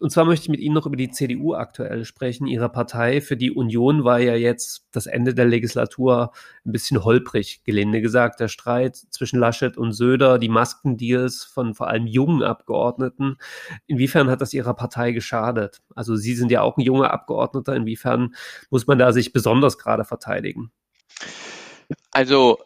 Und 0.00 0.10
zwar 0.10 0.24
möchte 0.24 0.44
ich 0.44 0.48
mit 0.50 0.60
Ihnen 0.60 0.74
noch 0.74 0.86
über 0.86 0.96
die 0.96 1.10
CDU 1.10 1.54
aktuell 1.54 2.04
sprechen. 2.04 2.46
Ihre 2.46 2.68
Partei 2.68 3.20
für 3.20 3.36
die 3.36 3.50
Union 3.50 4.04
war 4.04 4.18
ja 4.18 4.34
jetzt 4.34 4.86
das 4.92 5.06
Ende 5.06 5.34
der 5.34 5.46
Legislatur 5.46 6.32
ein 6.66 6.72
bisschen 6.72 7.04
holprig, 7.04 7.62
gelinde 7.64 8.02
gesagt. 8.02 8.40
Der 8.40 8.48
Streit 8.48 8.96
zwischen 8.96 9.38
Laschet 9.38 9.78
und 9.78 9.92
Söder, 9.92 10.38
die 10.38 10.50
Maskendeals 10.50 11.44
von 11.44 11.74
vor 11.74 11.88
allem 11.88 12.06
jungen 12.06 12.42
Abgeordneten. 12.42 13.38
Inwiefern 13.86 14.28
hat 14.28 14.40
das 14.40 14.52
Ihrer 14.52 14.74
Partei 14.74 15.12
geschadet? 15.12 15.80
Also 15.94 16.16
Sie 16.16 16.34
sind 16.34 16.50
ja 16.50 16.62
auch 16.62 16.76
ein 16.76 16.82
junger 16.82 17.10
Abgeordneter. 17.10 17.74
Inwiefern 17.74 18.34
muss 18.70 18.86
man 18.86 18.98
da 18.98 19.12
sich 19.12 19.32
besonders 19.32 19.78
gerade 19.78 20.04
verteidigen? 20.04 20.70
Also 22.10 22.58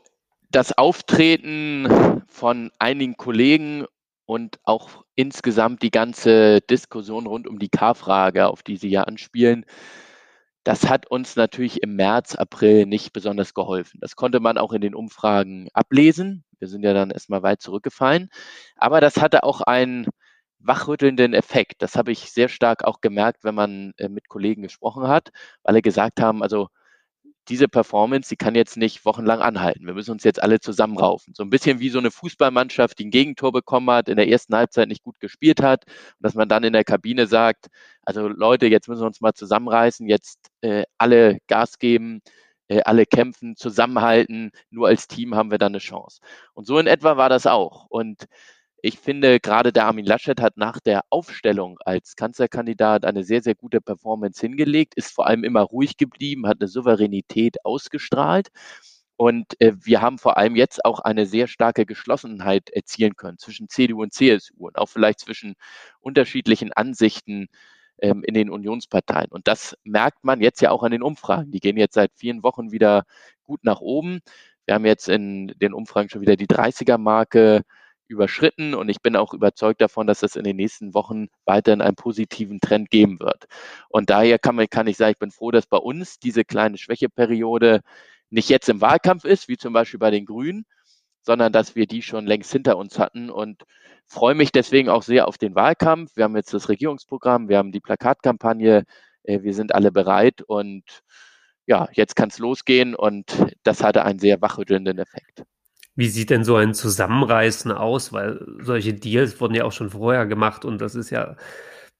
das 0.50 0.76
Auftreten 0.76 2.22
von 2.26 2.70
einigen 2.78 3.16
Kollegen 3.16 3.86
und 4.32 4.58
auch 4.64 5.04
insgesamt 5.14 5.82
die 5.82 5.90
ganze 5.90 6.62
Diskussion 6.62 7.26
rund 7.26 7.46
um 7.46 7.58
die 7.58 7.68
K-Frage, 7.68 8.48
auf 8.48 8.62
die 8.62 8.78
Sie 8.78 8.88
ja 8.88 9.02
anspielen, 9.02 9.66
das 10.64 10.88
hat 10.88 11.06
uns 11.10 11.36
natürlich 11.36 11.82
im 11.82 11.96
März, 11.96 12.34
April 12.34 12.86
nicht 12.86 13.12
besonders 13.12 13.52
geholfen. 13.52 13.98
Das 14.00 14.16
konnte 14.16 14.40
man 14.40 14.56
auch 14.56 14.72
in 14.72 14.80
den 14.80 14.94
Umfragen 14.94 15.68
ablesen. 15.74 16.44
Wir 16.58 16.68
sind 16.68 16.82
ja 16.82 16.94
dann 16.94 17.10
erstmal 17.10 17.42
weit 17.42 17.60
zurückgefallen. 17.60 18.30
Aber 18.76 19.02
das 19.02 19.20
hatte 19.20 19.42
auch 19.42 19.60
einen 19.60 20.06
wachrüttelnden 20.60 21.34
Effekt. 21.34 21.82
Das 21.82 21.96
habe 21.96 22.12
ich 22.12 22.30
sehr 22.30 22.48
stark 22.48 22.84
auch 22.84 23.02
gemerkt, 23.02 23.44
wenn 23.44 23.54
man 23.54 23.92
äh, 23.98 24.08
mit 24.08 24.28
Kollegen 24.28 24.62
gesprochen 24.62 25.08
hat, 25.08 25.28
weil 25.62 25.74
sie 25.74 25.82
gesagt 25.82 26.22
haben, 26.22 26.42
also 26.42 26.68
diese 27.48 27.68
Performance, 27.68 28.28
die 28.28 28.36
kann 28.36 28.54
jetzt 28.54 28.76
nicht 28.76 29.04
wochenlang 29.04 29.40
anhalten. 29.40 29.86
Wir 29.86 29.94
müssen 29.94 30.12
uns 30.12 30.24
jetzt 30.24 30.42
alle 30.42 30.60
zusammenraufen. 30.60 31.34
So 31.34 31.42
ein 31.42 31.50
bisschen 31.50 31.80
wie 31.80 31.90
so 31.90 31.98
eine 31.98 32.10
Fußballmannschaft, 32.10 32.98
die 32.98 33.06
ein 33.06 33.10
Gegentor 33.10 33.52
bekommen 33.52 33.90
hat, 33.90 34.08
in 34.08 34.16
der 34.16 34.28
ersten 34.28 34.54
Halbzeit 34.54 34.88
nicht 34.88 35.02
gut 35.02 35.20
gespielt 35.20 35.62
hat 35.62 35.84
dass 36.20 36.34
man 36.34 36.48
dann 36.48 36.64
in 36.64 36.72
der 36.72 36.84
Kabine 36.84 37.26
sagt, 37.26 37.68
also 38.02 38.28
Leute, 38.28 38.66
jetzt 38.66 38.88
müssen 38.88 39.02
wir 39.02 39.06
uns 39.06 39.20
mal 39.20 39.34
zusammenreißen, 39.34 40.08
jetzt 40.08 40.38
äh, 40.62 40.84
alle 40.98 41.38
Gas 41.48 41.78
geben, 41.78 42.20
äh, 42.68 42.82
alle 42.84 43.06
kämpfen, 43.06 43.56
zusammenhalten, 43.56 44.50
nur 44.70 44.88
als 44.88 45.08
Team 45.08 45.34
haben 45.34 45.50
wir 45.50 45.58
dann 45.58 45.72
eine 45.72 45.78
Chance. 45.78 46.20
Und 46.54 46.66
so 46.66 46.78
in 46.78 46.86
etwa 46.86 47.16
war 47.16 47.28
das 47.28 47.46
auch. 47.46 47.86
Und 47.88 48.24
ich 48.82 48.98
finde, 48.98 49.38
gerade 49.38 49.72
der 49.72 49.86
Armin 49.86 50.04
Laschet 50.04 50.40
hat 50.40 50.56
nach 50.56 50.80
der 50.80 51.02
Aufstellung 51.08 51.78
als 51.84 52.16
Kanzlerkandidat 52.16 53.04
eine 53.04 53.22
sehr, 53.22 53.40
sehr 53.40 53.54
gute 53.54 53.80
Performance 53.80 54.40
hingelegt, 54.40 54.94
ist 54.96 55.12
vor 55.14 55.28
allem 55.28 55.44
immer 55.44 55.62
ruhig 55.62 55.96
geblieben, 55.96 56.48
hat 56.48 56.60
eine 56.60 56.66
Souveränität 56.68 57.64
ausgestrahlt. 57.64 58.48
Und 59.16 59.60
äh, 59.60 59.72
wir 59.80 60.02
haben 60.02 60.18
vor 60.18 60.36
allem 60.36 60.56
jetzt 60.56 60.84
auch 60.84 60.98
eine 60.98 61.26
sehr 61.26 61.46
starke 61.46 61.86
Geschlossenheit 61.86 62.70
erzielen 62.70 63.14
können 63.14 63.38
zwischen 63.38 63.68
CDU 63.68 64.02
und 64.02 64.12
CSU 64.12 64.66
und 64.66 64.76
auch 64.78 64.88
vielleicht 64.88 65.20
zwischen 65.20 65.54
unterschiedlichen 66.00 66.72
Ansichten 66.72 67.46
ähm, 67.98 68.24
in 68.24 68.34
den 68.34 68.50
Unionsparteien. 68.50 69.30
Und 69.30 69.46
das 69.46 69.76
merkt 69.84 70.24
man 70.24 70.40
jetzt 70.40 70.60
ja 70.60 70.72
auch 70.72 70.82
an 70.82 70.90
den 70.90 71.02
Umfragen. 71.04 71.52
Die 71.52 71.60
gehen 71.60 71.76
jetzt 71.76 71.94
seit 71.94 72.10
vielen 72.16 72.42
Wochen 72.42 72.72
wieder 72.72 73.04
gut 73.44 73.62
nach 73.62 73.80
oben. 73.80 74.20
Wir 74.66 74.74
haben 74.74 74.86
jetzt 74.86 75.08
in 75.08 75.48
den 75.60 75.72
Umfragen 75.72 76.08
schon 76.08 76.20
wieder 76.20 76.34
die 76.36 76.48
30er-Marke 76.48 77.62
überschritten 78.08 78.74
und 78.74 78.88
ich 78.88 79.00
bin 79.02 79.16
auch 79.16 79.34
überzeugt 79.34 79.80
davon, 79.80 80.06
dass 80.06 80.22
es 80.22 80.36
in 80.36 80.44
den 80.44 80.56
nächsten 80.56 80.94
Wochen 80.94 81.28
weiterhin 81.44 81.80
einen 81.80 81.96
positiven 81.96 82.60
Trend 82.60 82.90
geben 82.90 83.20
wird. 83.20 83.46
Und 83.88 84.10
daher 84.10 84.38
kann, 84.38 84.56
man, 84.56 84.68
kann 84.68 84.86
ich 84.86 84.96
sagen, 84.96 85.12
ich 85.12 85.18
bin 85.18 85.30
froh, 85.30 85.50
dass 85.50 85.66
bei 85.66 85.78
uns 85.78 86.18
diese 86.18 86.44
kleine 86.44 86.78
Schwächeperiode 86.78 87.80
nicht 88.30 88.48
jetzt 88.48 88.68
im 88.68 88.80
Wahlkampf 88.80 89.24
ist, 89.24 89.48
wie 89.48 89.56
zum 89.56 89.72
Beispiel 89.72 90.00
bei 90.00 90.10
den 90.10 90.26
Grünen, 90.26 90.64
sondern 91.22 91.52
dass 91.52 91.76
wir 91.76 91.86
die 91.86 92.02
schon 92.02 92.26
längst 92.26 92.52
hinter 92.52 92.76
uns 92.76 92.98
hatten 92.98 93.30
und 93.30 93.62
freue 94.06 94.34
mich 94.34 94.52
deswegen 94.52 94.88
auch 94.88 95.02
sehr 95.02 95.28
auf 95.28 95.38
den 95.38 95.54
Wahlkampf. 95.54 96.16
Wir 96.16 96.24
haben 96.24 96.36
jetzt 96.36 96.54
das 96.54 96.68
Regierungsprogramm, 96.68 97.48
wir 97.48 97.58
haben 97.58 97.72
die 97.72 97.80
Plakatkampagne, 97.80 98.84
äh, 99.24 99.42
wir 99.42 99.54
sind 99.54 99.74
alle 99.74 99.92
bereit 99.92 100.42
und 100.42 100.84
ja, 101.66 101.88
jetzt 101.92 102.16
kann 102.16 102.28
es 102.28 102.38
losgehen 102.38 102.94
und 102.94 103.32
das 103.62 103.82
hatte 103.82 104.04
einen 104.04 104.18
sehr 104.18 104.40
wachrüttelnden 104.40 104.98
Effekt. 104.98 105.44
Wie 105.94 106.08
sieht 106.08 106.30
denn 106.30 106.44
so 106.44 106.56
ein 106.56 106.74
Zusammenreißen 106.74 107.70
aus? 107.70 108.12
Weil 108.12 108.44
solche 108.60 108.94
Deals 108.94 109.40
wurden 109.40 109.54
ja 109.54 109.64
auch 109.64 109.72
schon 109.72 109.90
vorher 109.90 110.26
gemacht 110.26 110.64
und 110.64 110.80
das 110.80 110.94
ist 110.94 111.10
ja, 111.10 111.36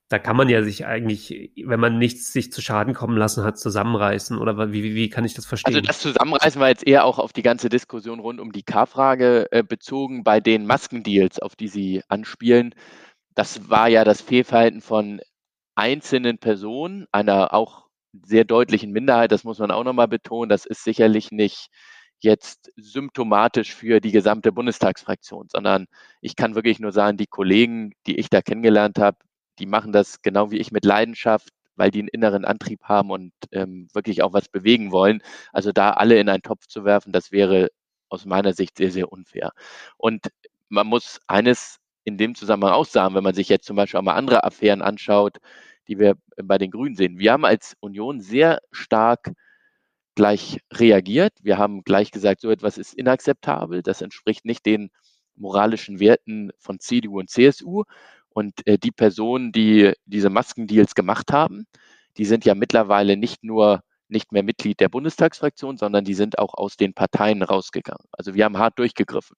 da 0.09 0.19
kann 0.19 0.37
man 0.37 0.49
ja 0.49 0.63
sich 0.63 0.87
eigentlich, 0.87 1.53
wenn 1.65 1.81
man 1.81 1.99
nichts 1.99 2.33
sich 2.33 2.53
zu 2.53 2.61
Schaden 2.61 2.95
kommen 2.95 3.17
lassen 3.17 3.45
hat, 3.45 3.59
zusammenreißen. 3.59 4.39
Oder 4.39 4.73
wie, 4.73 4.83
wie, 4.83 4.95
wie 4.95 5.09
kann 5.11 5.25
ich 5.25 5.35
das 5.35 5.47
verstehen? 5.47 5.75
Also 5.75 5.87
das 5.87 6.01
Zusammenreißen 6.01 6.61
war 6.61 6.69
jetzt 6.69 6.87
eher 6.87 7.05
auch 7.05 7.19
auf 7.19 7.33
die 7.33 7.43
ganze 7.43 7.69
Diskussion 7.69 8.21
rund 8.21 8.41
um 8.41 8.53
die 8.53 8.63
K-Frage 8.63 9.49
äh, 9.51 9.63
bezogen 9.63 10.23
bei 10.23 10.41
den 10.41 10.67
Maskendeals, 10.67 11.39
auf 11.39 11.57
die 11.57 11.69
Sie 11.69 12.03
anspielen. 12.09 12.75
Das 13.35 13.71
war 13.71 13.89
ja 13.89 14.05
das 14.05 14.21
Fehlverhalten 14.21 14.83
von 14.83 15.21
einzelnen 15.75 16.39
Personen, 16.39 17.07
einer 17.13 17.55
auch 17.55 17.87
sehr 18.23 18.45
deutlichen 18.45 18.93
Minderheit, 18.93 19.33
das 19.33 19.45
muss 19.45 19.59
man 19.59 19.71
auch 19.71 19.85
nochmal 19.85 20.09
betonen. 20.09 20.51
Das 20.51 20.67
ist 20.67 20.85
sicherlich 20.85 21.31
nicht 21.33 21.69
jetzt 22.23 22.73
symptomatisch 22.77 23.75
für 23.75 24.01
die 24.01 24.13
gesamte 24.13 24.53
Bundestagsfraktion, 24.53 25.49
sondern 25.51 25.87
ich 26.21 26.37
kann 26.37 26.55
wirklich 26.55 26.81
nur 26.81 26.93
sagen, 26.93 27.17
die 27.17 27.27
Kollegen, 27.27 27.93
die 28.07 28.19
ich 28.19 28.31
da 28.31 28.43
kennengelernt 28.43 28.99
habe, 28.99 29.19
die 29.59 29.67
machen 29.67 29.93
das 29.93 30.23
genau 30.23 30.51
wie 30.51 30.59
ich 30.59 30.73
mit 30.73 30.85
Leidenschaft, 30.85 31.51
weil 31.77 31.91
die 31.91 32.01
einen 32.01 32.09
inneren 32.09 32.45
Antrieb 32.45 32.83
haben 32.85 33.11
und 33.11 33.33
ähm, 33.51 33.89
wirklich 33.93 34.23
auch 34.23 34.33
was 34.33 34.49
bewegen 34.49 34.93
wollen. 34.93 35.23
Also 35.53 35.73
da 35.73 35.93
alle 35.93 36.19
in 36.19 36.29
einen 36.29 36.43
Topf 36.43 36.67
zu 36.67 36.85
werfen, 36.85 37.13
das 37.13 37.33
wäre 37.33 37.69
aus 38.09 38.25
meiner 38.25 38.53
Sicht 38.53 38.77
sehr, 38.77 38.91
sehr 38.91 39.13
unfair. 39.13 39.53
Und 39.97 40.29
man 40.69 40.87
muss 40.87 41.21
eines 41.27 41.79
in 42.05 42.19
dem 42.19 42.35
Zusammenhang 42.35 42.75
auch 42.75 42.87
sagen, 42.87 43.15
wenn 43.15 43.25
man 43.25 43.35
sich 43.35 43.49
jetzt 43.49 43.67
zum 43.67 43.77
Beispiel 43.77 43.99
auch 43.99 44.05
mal 44.05 44.15
andere 44.15 44.45
Affären 44.45 44.83
anschaut, 44.83 45.39
die 45.89 45.99
wir 45.99 46.15
bei 46.43 46.59
den 46.59 46.71
Grünen 46.71 46.97
sehen. 46.97 47.19
Wir 47.19 47.33
haben 47.33 47.45
als 47.45 47.77
Union 47.81 48.21
sehr 48.21 48.61
stark 48.71 49.33
gleich 50.15 50.59
reagiert. 50.73 51.33
Wir 51.43 51.59
haben 51.59 51.83
gleich 51.83 52.11
gesagt, 52.11 52.41
so 52.41 52.51
etwas 52.51 52.79
ist 52.79 52.95
inakzeptabel. 52.95 53.83
Das 53.83 54.03
entspricht 54.03 54.45
nicht 54.45 54.67
den 54.67 54.91
moralischen 55.37 56.01
Werten 56.01 56.53
von 56.59 56.79
CDU 56.81 57.19
und 57.19 57.31
CSU. 57.31 57.85
Und 58.31 58.67
äh, 58.67 58.79
die 58.79 58.93
Personen, 58.93 59.53
die 59.53 59.93
diese 60.07 60.31
Maskendeals 60.31 60.95
gemacht 60.95 61.33
haben, 61.33 61.67
die 62.17 62.25
sind 62.25 62.45
ja 62.45 62.55
mittlerweile 62.55 63.17
nicht 63.17 63.45
nur 63.45 63.83
nicht 64.09 64.31
mehr 64.31 64.43
Mitglied 64.43 64.79
der 64.81 64.91
Bundestagsfraktion, 64.91 65.79
sondern 65.79 66.05
die 66.05 66.15
sind 66.15 66.39
auch 66.39 66.55
aus 66.55 66.77
den 66.77 66.93
Parteien 66.93 67.43
rausgegangen. 67.43 68.07
Also 68.13 68.35
wir 68.35 68.45
haben 68.45 68.59
hart 68.59 68.79
durchgegriffen. 68.79 69.37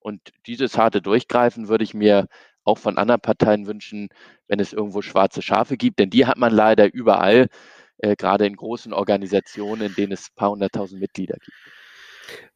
Und 0.00 0.20
dieses 0.46 0.76
harte 0.76 1.00
Durchgreifen 1.00 1.68
würde 1.68 1.84
ich 1.84 1.94
mir 1.94 2.26
auch 2.64 2.78
von 2.78 2.98
anderen 2.98 3.20
Parteien 3.20 3.66
wünschen, 3.66 4.08
wenn 4.48 4.60
es 4.60 4.72
irgendwo 4.72 5.00
schwarze 5.02 5.42
Schafe 5.42 5.76
gibt, 5.76 6.00
denn 6.00 6.10
die 6.10 6.26
hat 6.26 6.36
man 6.36 6.52
leider 6.52 6.92
überall 6.92 7.48
äh, 7.98 8.16
gerade 8.16 8.46
in 8.46 8.56
großen 8.56 8.92
Organisationen, 8.92 9.82
in 9.82 9.94
denen 9.94 10.12
es 10.12 10.28
ein 10.28 10.34
paar 10.36 10.50
hunderttausend 10.50 11.00
Mitglieder 11.00 11.34
gibt. 11.34 11.56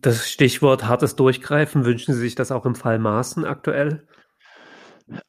Das 0.00 0.29
Stichwort 0.29 0.85
hartes 0.85 1.16
Durchgreifen, 1.16 1.85
wünschen 1.85 2.14
Sie 2.14 2.20
sich 2.20 2.35
das 2.35 2.50
auch 2.50 2.66
im 2.66 2.74
Fall 2.74 2.98
Maaßen 2.98 3.44
aktuell? 3.44 4.07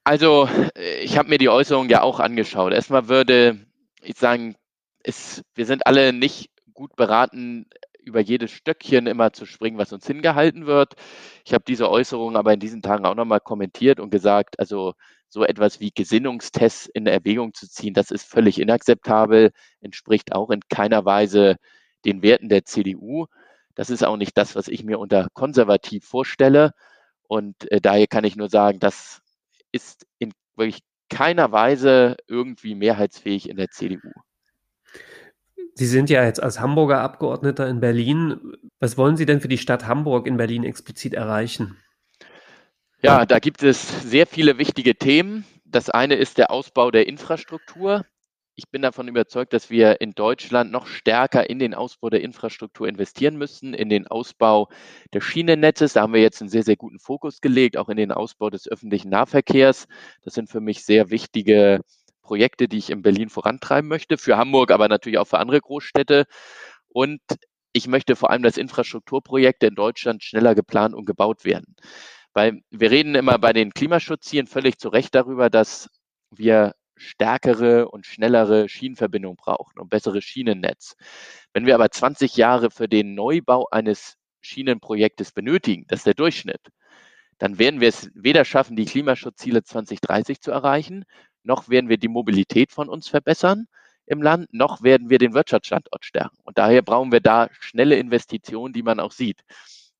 Also, 0.04 0.48
äh, 0.76 1.00
ich 1.04 1.18
habe 1.18 1.30
mir 1.30 1.38
die 1.38 1.50
Äußerung 1.50 1.90
ja 1.90 2.02
auch 2.02 2.20
angeschaut. 2.20 2.74
Erstmal 2.74 3.08
würde 3.08 3.60
ich 4.02 4.18
sagen, 4.18 4.56
es, 5.04 5.44
wir 5.56 5.66
sind 5.66 5.86
alle 5.86 6.14
nicht 6.14 6.52
gut 6.74 6.96
beraten, 6.96 7.68
über 8.04 8.20
jedes 8.20 8.52
Stöckchen 8.52 9.08
immer 9.08 9.32
zu 9.32 9.46
springen, 9.46 9.78
was 9.78 9.94
uns 9.94 10.08
hingehalten 10.08 10.66
wird. 10.66 10.96
Ich 11.46 11.54
habe 11.54 11.64
diese 11.68 11.90
Äußerung 11.90 12.36
aber 12.36 12.54
in 12.54 12.60
diesen 12.60 12.82
Tagen 12.82 13.06
auch 13.06 13.16
nochmal 13.16 13.40
kommentiert 13.40 14.00
und 14.00 14.10
gesagt, 14.10 14.60
also 14.60 14.94
so 15.32 15.46
etwas 15.46 15.80
wie 15.80 15.92
Gesinnungstests 15.92 16.88
in 16.88 17.08
Erwägung 17.08 17.54
zu 17.54 17.68
ziehen, 17.68 17.94
das 17.94 18.12
ist 18.12 18.26
völlig 18.26 18.60
inakzeptabel, 18.60 19.52
entspricht 19.80 20.34
auch 20.34 20.50
in 20.50 20.60
keiner 20.70 21.06
Weise 21.06 21.56
den 22.04 22.22
Werten 22.22 22.50
der 22.50 22.66
CDU. 22.66 23.28
Das 23.74 23.90
ist 23.90 24.04
auch 24.04 24.18
nicht 24.18 24.38
das, 24.38 24.58
was 24.58 24.68
ich 24.68 24.84
mir 24.84 25.00
unter 25.00 25.28
konservativ 25.34 26.06
vorstelle. 26.06 26.74
Und 27.30 27.72
äh, 27.72 27.80
daher 27.80 28.08
kann 28.08 28.26
ich 28.26 28.36
nur 28.36 28.50
sagen, 28.50 28.80
das 28.80 29.22
ist 29.72 30.06
in 30.20 30.34
wirklich 30.58 30.82
keiner 31.10 31.54
Weise 31.54 32.18
irgendwie 32.28 32.76
mehrheitsfähig 32.76 33.50
in 33.50 33.56
der 33.56 33.70
CDU. 33.70 34.12
Sie 35.76 35.86
sind 35.86 36.10
ja 36.10 36.26
jetzt 36.26 36.44
als 36.44 36.60
Hamburger 36.60 37.00
Abgeordneter 37.00 37.70
in 37.70 37.80
Berlin. 37.80 38.58
Was 38.82 38.98
wollen 38.98 39.16
Sie 39.16 39.26
denn 39.26 39.40
für 39.40 39.48
die 39.48 39.58
Stadt 39.58 39.88
Hamburg 39.88 40.28
in 40.28 40.36
Berlin 40.36 40.66
explizit 40.66 41.14
erreichen? 41.14 41.78
Ja, 43.04 43.26
da 43.26 43.40
gibt 43.40 43.64
es 43.64 44.04
sehr 44.04 44.28
viele 44.28 44.58
wichtige 44.60 44.96
Themen. 44.96 45.46
Das 45.66 45.90
eine 45.90 46.16
ist 46.16 46.38
der 46.38 46.52
Ausbau 46.52 46.92
der 46.92 47.08
Infrastruktur. 47.08 48.06
ich 48.56 48.70
bin 48.70 48.84
davon 48.84 49.08
überzeugt, 49.08 49.54
dass 49.54 49.72
wir 49.72 50.02
in 50.02 50.12
Deutschland 50.12 50.72
noch 50.72 50.86
stärker 50.86 51.50
in 51.50 51.58
den 51.58 51.74
Ausbau 51.74 52.10
der 52.12 52.22
Infrastruktur 52.22 52.88
investieren 52.88 53.38
müssen, 53.38 53.74
in 53.74 53.90
den 53.90 54.06
Ausbau 54.08 54.70
des 55.14 55.24
Schienennetzes. 55.24 55.94
Da 55.94 56.02
haben 56.02 56.14
wir 56.14 56.22
jetzt 56.22 56.42
einen 56.42 56.50
sehr, 56.50 56.64
sehr 56.64 56.76
guten 56.76 57.00
Fokus 57.00 57.42
gelegt, 57.42 57.78
auch 57.78 57.90
in 57.90 57.98
den 57.98 58.12
Ausbau 58.12 58.52
des 58.52 58.68
öffentlichen 58.68 59.10
Nahverkehrs. 59.10 59.88
Das 60.24 60.36
sind 60.36 60.50
für 60.50 60.62
mich 60.62 60.86
sehr 60.86 61.10
wichtige 61.10 61.82
Projekte, 62.22 62.68
die 62.68 62.78
ich 62.78 62.92
in 62.92 63.02
Berlin 63.02 63.30
vorantreiben 63.30 63.88
möchte, 63.90 64.18
für 64.18 64.38
Hamburg, 64.38 64.72
aber 64.72 64.88
natürlich 64.90 65.18
auch 65.18 65.28
für 65.28 65.40
andere 65.40 65.60
Großstädte. 65.60 66.26
Und 66.90 67.22
ich 67.74 67.88
möchte 67.88 68.16
vor 68.16 68.30
allem, 68.30 68.44
dass 68.44 68.58
Infrastrukturprojekte 68.58 69.68
in 69.68 69.76
Deutschland 69.76 70.24
schneller 70.24 70.56
geplant 70.56 70.94
und 70.94 71.06
gebaut 71.06 71.46
werden. 71.46 71.76
Weil 72.34 72.62
wir 72.70 72.92
reden 72.92 73.16
immer 73.16 73.38
bei 73.40 73.54
den 73.54 73.74
Klimaschutzzielen 73.74 74.48
völlig 74.48 74.78
zu 74.78 74.90
Recht 74.90 75.16
darüber, 75.16 75.50
dass 75.50 75.90
wir 76.30 76.74
stärkere 76.96 77.90
und 77.90 78.06
schnellere 78.06 78.70
Schienenverbindungen 78.70 79.38
brauchen 79.38 79.80
und 79.80 79.90
besseres 79.90 80.24
Schienennetz. 80.24 80.96
Wenn 81.54 81.66
wir 81.66 81.76
aber 81.76 81.90
20 81.90 82.38
Jahre 82.38 82.72
für 82.72 82.88
den 82.88 83.16
Neubau 83.16 83.68
eines 83.72 84.18
Schienenprojektes 84.42 85.32
benötigen, 85.32 85.86
das 85.88 86.02
ist 86.02 86.08
der 86.08 86.14
Durchschnitt, 86.14 86.62
dann 87.38 87.58
werden 87.58 87.82
wir 87.82 87.90
es 87.90 88.12
weder 88.14 88.46
schaffen, 88.46 88.76
die 88.76 88.86
Klimaschutzziele 88.86 89.64
2030 89.64 90.42
zu 90.42 90.52
erreichen, 90.52 91.06
noch 91.44 91.70
werden 91.70 91.90
wir 91.90 91.98
die 91.98 92.08
Mobilität 92.08 92.72
von 92.72 92.88
uns 92.88 93.08
verbessern 93.08 93.66
im 94.06 94.22
Land, 94.22 94.54
noch 94.54 94.84
werden 94.84 95.10
wir 95.10 95.18
den 95.18 95.34
Wirtschaftsstandort 95.34 96.06
stärken. 96.06 96.38
Und 96.44 96.58
daher 96.58 96.84
brauchen 96.84 97.12
wir 97.12 97.20
da 97.20 97.50
schnelle 97.60 97.96
Investitionen, 97.96 98.74
die 98.74 98.84
man 98.84 99.00
auch 99.00 99.12
sieht. 99.12 99.42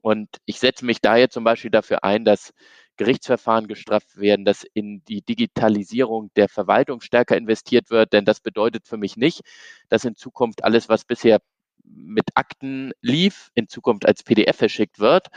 Und 0.02 0.30
ich 0.46 0.60
setze 0.60 0.86
mich 0.86 1.00
daher 1.02 1.30
zum 1.30 1.44
Beispiel 1.44 1.72
dafür 1.72 2.04
ein, 2.04 2.26
dass 2.26 2.54
Gerichtsverfahren 2.98 3.68
gestrafft 3.68 4.18
werden, 4.18 4.46
dass 4.46 4.64
in 4.74 5.04
die 5.06 5.22
Digitalisierung 5.22 6.32
der 6.36 6.50
Verwaltung 6.50 7.02
stärker 7.02 7.38
investiert 7.38 7.90
wird. 7.90 8.14
Denn 8.14 8.26
das 8.26 8.40
bedeutet 8.40 8.88
für 8.88 8.98
mich 8.98 9.18
nicht, 9.18 9.42
dass 9.90 10.06
in 10.06 10.16
Zukunft 10.16 10.64
alles, 10.64 10.90
was 10.90 11.06
bisher 11.06 11.40
mit 11.84 12.30
Akten 12.36 12.92
lief, 13.02 13.50
in 13.56 13.68
Zukunft 13.68 14.06
als 14.06 14.24
PDF 14.24 14.58
verschickt 14.58 15.00
wird, 15.00 15.28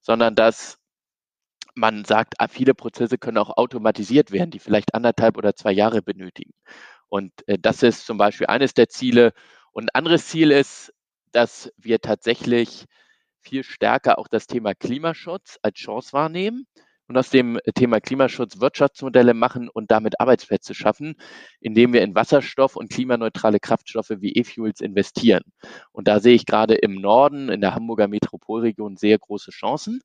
sondern 0.00 0.34
dass 0.34 0.78
man 1.74 2.04
sagt, 2.04 2.34
ah, 2.38 2.48
viele 2.48 2.74
Prozesse 2.74 3.18
können 3.18 3.38
auch 3.38 3.56
automatisiert 3.56 4.30
werden, 4.30 4.50
die 4.50 4.58
vielleicht 4.60 4.94
anderthalb 4.94 5.36
oder 5.36 5.54
zwei 5.56 5.72
Jahre 5.72 6.02
benötigen. 6.02 6.52
Und 7.08 7.32
äh, 7.48 7.58
das 7.58 7.82
ist 7.82 8.06
zum 8.06 8.18
Beispiel 8.18 8.46
eines 8.46 8.74
der 8.74 8.88
Ziele. 8.88 9.32
Und 9.72 9.84
ein 9.84 9.94
anderes 9.94 10.28
Ziel 10.28 10.50
ist, 10.50 10.92
dass 11.32 11.72
wir 11.76 12.00
tatsächlich 12.00 12.86
viel 13.44 13.62
stärker 13.62 14.18
auch 14.18 14.28
das 14.28 14.46
Thema 14.46 14.74
Klimaschutz 14.74 15.58
als 15.62 15.78
Chance 15.78 16.12
wahrnehmen 16.12 16.66
und 17.06 17.16
aus 17.18 17.30
dem 17.30 17.58
Thema 17.74 18.00
Klimaschutz 18.00 18.60
Wirtschaftsmodelle 18.60 19.34
machen 19.34 19.68
und 19.68 19.90
damit 19.90 20.20
Arbeitsplätze 20.20 20.74
schaffen, 20.74 21.16
indem 21.60 21.92
wir 21.92 22.02
in 22.02 22.14
Wasserstoff 22.14 22.76
und 22.76 22.90
klimaneutrale 22.90 23.60
Kraftstoffe 23.60 24.12
wie 24.18 24.32
E-Fuels 24.32 24.80
investieren. 24.80 25.42
Und 25.92 26.08
da 26.08 26.20
sehe 26.20 26.34
ich 26.34 26.46
gerade 26.46 26.74
im 26.74 26.94
Norden, 26.94 27.50
in 27.50 27.60
der 27.60 27.74
Hamburger 27.74 28.08
Metropolregion 28.08 28.96
sehr 28.96 29.18
große 29.18 29.50
Chancen, 29.50 30.00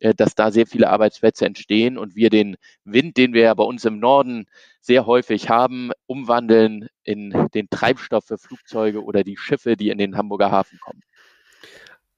äh, 0.00 0.14
dass 0.14 0.34
da 0.34 0.50
sehr 0.50 0.66
viele 0.66 0.88
Arbeitsplätze 0.88 1.44
entstehen 1.44 1.98
und 1.98 2.14
wir 2.14 2.30
den 2.30 2.56
Wind, 2.84 3.16
den 3.16 3.32
wir 3.34 3.42
ja 3.42 3.54
bei 3.54 3.64
uns 3.64 3.84
im 3.84 3.98
Norden 3.98 4.46
sehr 4.80 5.06
häufig 5.06 5.50
haben, 5.50 5.90
umwandeln 6.06 6.88
in 7.02 7.48
den 7.54 7.68
Treibstoff 7.68 8.24
für 8.26 8.38
Flugzeuge 8.38 9.02
oder 9.02 9.24
die 9.24 9.36
Schiffe, 9.36 9.76
die 9.76 9.90
in 9.90 9.98
den 9.98 10.16
Hamburger 10.16 10.50
Hafen 10.50 10.78
kommen. 10.80 11.02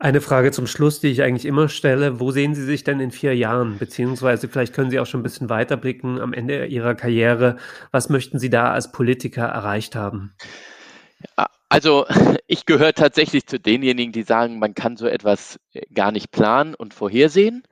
Eine 0.02 0.22
Frage 0.22 0.50
zum 0.50 0.66
Schluss, 0.66 0.98
die 1.00 1.08
ich 1.08 1.22
eigentlich 1.22 1.44
immer 1.44 1.68
stelle. 1.68 2.20
Wo 2.20 2.30
sehen 2.30 2.54
Sie 2.54 2.64
sich 2.64 2.84
denn 2.84 3.00
in 3.00 3.10
vier 3.10 3.36
Jahren? 3.36 3.76
Beziehungsweise 3.76 4.48
vielleicht 4.48 4.72
können 4.72 4.90
Sie 4.90 4.98
auch 4.98 5.04
schon 5.04 5.20
ein 5.20 5.22
bisschen 5.22 5.50
weiterblicken 5.50 6.18
am 6.18 6.32
Ende 6.32 6.64
Ihrer 6.64 6.94
Karriere. 6.94 7.58
Was 7.90 8.08
möchten 8.08 8.38
Sie 8.38 8.48
da 8.48 8.72
als 8.72 8.92
Politiker 8.92 9.44
erreicht 9.44 9.96
haben? 9.96 10.32
Also 11.68 12.06
ich 12.46 12.64
gehöre 12.64 12.94
tatsächlich 12.94 13.46
zu 13.46 13.60
denjenigen, 13.60 14.10
die 14.10 14.22
sagen, 14.22 14.58
man 14.58 14.72
kann 14.72 14.96
so 14.96 15.06
etwas 15.06 15.60
äh, 15.74 15.82
gar 15.92 16.12
nicht 16.12 16.30
planen 16.30 16.74
und 16.74 16.94
vorhersehen. 16.94 17.62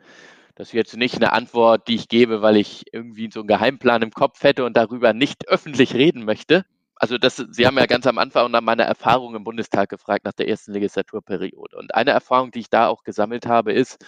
Das 0.54 0.68
ist 0.68 0.74
jetzt 0.74 0.98
nicht 0.98 1.16
eine 1.16 1.32
Antwort, 1.32 1.88
die 1.88 1.94
ich 1.94 2.08
gebe, 2.08 2.42
weil 2.42 2.58
ich 2.58 2.92
irgendwie 2.92 3.30
so 3.32 3.40
einen 3.40 3.48
Geheimplan 3.48 4.02
im 4.02 4.10
Kopf 4.10 4.42
hätte 4.42 4.66
und 4.66 4.76
darüber 4.76 5.14
nicht 5.14 5.48
öffentlich 5.48 5.94
reden 5.94 6.26
möchte 6.26 6.66
also 6.98 7.18
das, 7.18 7.36
Sie 7.36 7.66
haben 7.66 7.78
ja 7.78 7.86
ganz 7.86 8.06
am 8.06 8.18
Anfang 8.18 8.50
nach 8.50 8.60
meiner 8.60 8.84
Erfahrung 8.84 9.34
im 9.34 9.44
Bundestag 9.44 9.88
gefragt, 9.88 10.24
nach 10.24 10.32
der 10.32 10.48
ersten 10.48 10.72
Legislaturperiode. 10.72 11.76
Und 11.76 11.94
eine 11.94 12.10
Erfahrung, 12.10 12.50
die 12.50 12.60
ich 12.60 12.70
da 12.70 12.88
auch 12.88 13.04
gesammelt 13.04 13.46
habe, 13.46 13.72
ist, 13.72 14.04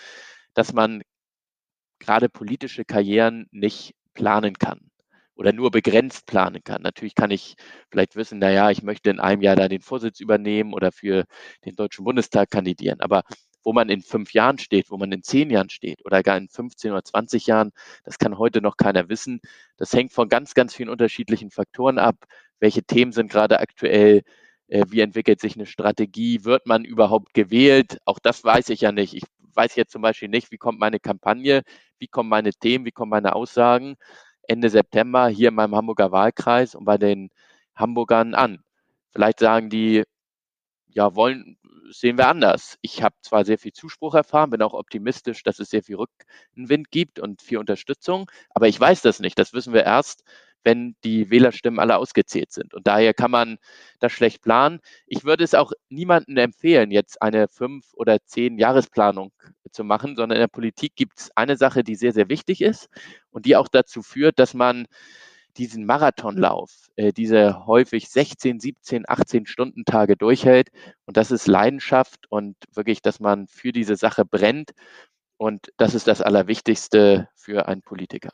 dass 0.55 0.73
man 0.73 1.03
gerade 2.01 2.29
politische 2.29 2.85
Karrieren 2.85 3.47
nicht 3.53 3.95
planen 4.15 4.55
kann 4.59 4.91
oder 5.35 5.53
nur 5.53 5.71
begrenzt 5.71 6.27
planen 6.27 6.63
kann. 6.65 6.83
Natürlich 6.83 7.15
kann 7.15 7.31
ich 7.31 7.55
vielleicht 7.91 8.17
wissen, 8.17 8.39
naja, 8.39 8.71
ich 8.71 8.83
möchte 8.83 9.11
in 9.11 9.21
einem 9.21 9.43
Jahr 9.43 9.57
da 9.57 9.69
den 9.69 9.81
Vorsitz 9.83 10.21
übernehmen 10.21 10.75
oder 10.75 10.93
für 10.93 11.25
den 11.65 11.77
Deutschen 11.77 12.05
Bundestag 12.05 12.51
kandidieren. 12.51 13.01
Aber 13.01 13.23
wo 13.63 13.73
man 13.73 13.89
in 13.89 14.03
fünf 14.03 14.33
Jahren 14.33 14.59
steht, 14.59 14.91
wo 14.91 14.97
man 14.97 15.13
in 15.13 15.23
zehn 15.23 15.51
Jahren 15.51 15.71
steht 15.71 16.05
oder 16.05 16.23
gar 16.23 16.37
in 16.37 16.49
15 16.49 16.93
oder 16.93 17.05
20 17.05 17.47
Jahren, 17.47 17.73
das 18.05 18.19
kann 18.19 18.39
heute 18.39 18.61
noch 18.61 18.77
keiner 18.77 19.09
wissen. 19.09 19.41
Das 19.77 19.93
hängt 19.93 20.13
von 20.13 20.29
ganz, 20.29 20.55
ganz 20.55 20.75
vielen 20.75 20.89
unterschiedlichen 20.89 21.51
Faktoren 21.51 21.99
ab. 21.99 22.17
Welche 22.61 22.83
Themen 22.83 23.13
sind 23.13 23.31
gerade 23.31 23.61
aktuell? 23.61 24.23
Äh, 24.69 24.85
wie 24.89 25.01
entwickelt 25.01 25.41
sich 25.41 25.57
eine 25.57 25.67
Strategie? 25.67 26.45
Wird 26.45 26.67
man 26.67 26.85
überhaupt 26.85 27.35
gewählt? 27.35 27.99
Auch 28.05 28.19
das 28.19 28.45
weiß 28.45 28.69
ich 28.71 28.83
ja 28.83 28.93
nicht. 28.93 29.15
Ich 29.15 29.25
weiß 29.55 29.77
jetzt 29.77 29.93
zum 29.93 30.03
Beispiel 30.03 30.29
nicht, 30.29 30.53
wie 30.53 30.59
kommt 30.59 30.79
meine 30.79 31.01
Kampagne, 31.01 31.63
wie 31.99 32.09
kommen 32.09 32.29
meine 32.29 32.53
Themen, 32.53 32.85
wie 32.85 32.93
kommen 32.93 33.11
meine 33.11 33.35
Aussagen 33.35 33.97
Ende 34.51 34.69
September 34.69 35.29
hier 35.29 35.51
in 35.51 35.55
meinem 35.55 35.77
Hamburger 35.77 36.11
Wahlkreis 36.11 36.75
und 36.75 36.85
bei 36.85 36.99
den 36.99 37.31
Hamburgern 37.77 38.35
an. 38.35 38.65
Vielleicht 39.13 39.39
sagen 39.39 39.71
die, 39.71 40.03
ja, 40.89 41.15
wollen, 41.15 41.57
sehen 41.93 42.19
wir 42.19 42.29
anders. 42.29 42.79
Ich 42.83 43.03
habe 43.03 43.15
zwar 43.23 43.45
sehr 43.45 43.59
viel 43.59 43.73
Zuspruch 43.73 44.15
erfahren, 44.15 44.51
bin 44.51 44.63
auch 44.63 44.75
optimistisch, 44.75 45.43
dass 45.43 45.59
es 45.59 45.71
sehr 45.71 45.83
viel 45.83 45.97
Rückenwind 45.97 46.91
gibt 46.91 47.19
und 47.19 47.43
viel 47.43 47.59
Unterstützung, 47.59 48.31
aber 48.51 48.69
ich 48.69 48.79
weiß 48.79 49.03
das 49.03 49.21
nicht. 49.21 49.39
Das 49.39 49.53
wissen 49.53 49.73
wir 49.73 49.85
erst, 49.85 50.25
wenn 50.65 50.95
die 51.05 51.31
Wählerstimmen 51.31 51.81
alle 51.81 51.97
ausgezählt 51.97 52.53
sind. 52.53 52.75
Und 52.75 52.87
daher 52.87 53.15
kann 53.15 53.31
man 53.31 53.59
das 53.99 54.13
schlecht 54.13 54.43
planen. 54.43 54.81
Ich 55.07 55.25
würde 55.25 55.45
es 55.45 55.55
auch 55.55 55.73
niemandem 55.89 56.37
empfehlen, 56.37 56.91
jetzt 56.91 57.23
eine 57.23 57.49
fünf 57.49 57.87
oder 57.95 58.19
zehn 58.25 58.59
Jahresplanung 58.59 59.33
zu 59.71 59.85
machen, 59.85 60.17
sondern 60.17 60.37
in 60.37 60.43
der 60.43 60.49
Politik 60.49 60.97
gibt 60.97 61.19
es 61.19 61.31
eine 61.37 61.57
Sache, 61.57 61.85
die 61.85 61.95
sehr, 61.95 62.13
sehr 62.13 62.29
wichtig 62.29 62.61
ist 62.61 62.89
und 63.31 63.47
die 63.47 63.57
auch 63.57 63.69
dazu 63.69 64.03
führt, 64.03 64.39
dass 64.39 64.55
man 64.55 64.87
diesen 65.61 65.85
Marathonlauf, 65.85 66.71
äh, 66.97 67.13
diese 67.13 67.67
häufig 67.67 68.09
16, 68.09 68.61
17, 68.61 69.05
18 69.07 69.45
Stunden 69.45 69.85
Tage 69.85 70.17
durchhält. 70.17 70.71
Und 71.05 71.19
das 71.19 71.31
ist 71.31 71.47
Leidenschaft 71.47 72.27
und 72.31 72.57
wirklich, 72.73 73.03
dass 73.03 73.21
man 73.21 73.47
für 73.47 73.71
diese 73.71 73.97
Sache 73.97 74.25
brennt. 74.25 74.71
Und 75.37 75.71
das 75.77 75.95
ist 75.95 76.09
das 76.09 76.23
Allerwichtigste 76.23 77.29
für 77.35 77.69
einen 77.69 77.83
Politiker. 77.83 78.31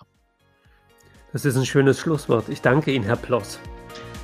Das 1.33 1.45
ist 1.45 1.57
ein 1.57 1.67
schönes 1.67 1.99
Schlusswort. 1.99 2.49
Ich 2.49 2.62
danke 2.62 2.93
Ihnen, 2.93 3.05
Herr 3.05 3.17
Ploss. 3.17 3.59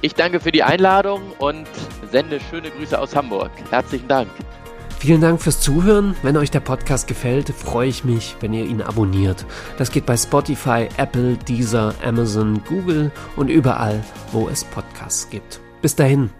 Ich 0.00 0.14
danke 0.14 0.38
für 0.38 0.52
die 0.52 0.62
Einladung 0.62 1.32
und 1.38 1.66
sende 2.10 2.38
schöne 2.38 2.70
Grüße 2.70 2.98
aus 2.98 3.16
Hamburg. 3.16 3.50
Herzlichen 3.70 4.06
Dank. 4.06 4.30
Vielen 5.02 5.20
Dank 5.20 5.42
fürs 5.42 5.58
Zuhören. 5.58 6.14
Wenn 6.22 6.36
euch 6.36 6.52
der 6.52 6.60
Podcast 6.60 7.08
gefällt, 7.08 7.48
freue 7.48 7.88
ich 7.88 8.04
mich, 8.04 8.36
wenn 8.38 8.52
ihr 8.52 8.64
ihn 8.64 8.80
abonniert. 8.80 9.44
Das 9.76 9.90
geht 9.90 10.06
bei 10.06 10.16
Spotify, 10.16 10.88
Apple, 10.96 11.36
Deezer, 11.38 11.92
Amazon, 12.04 12.62
Google 12.68 13.10
und 13.34 13.48
überall, 13.48 14.04
wo 14.30 14.48
es 14.48 14.62
Podcasts 14.62 15.28
gibt. 15.28 15.60
Bis 15.80 15.96
dahin. 15.96 16.30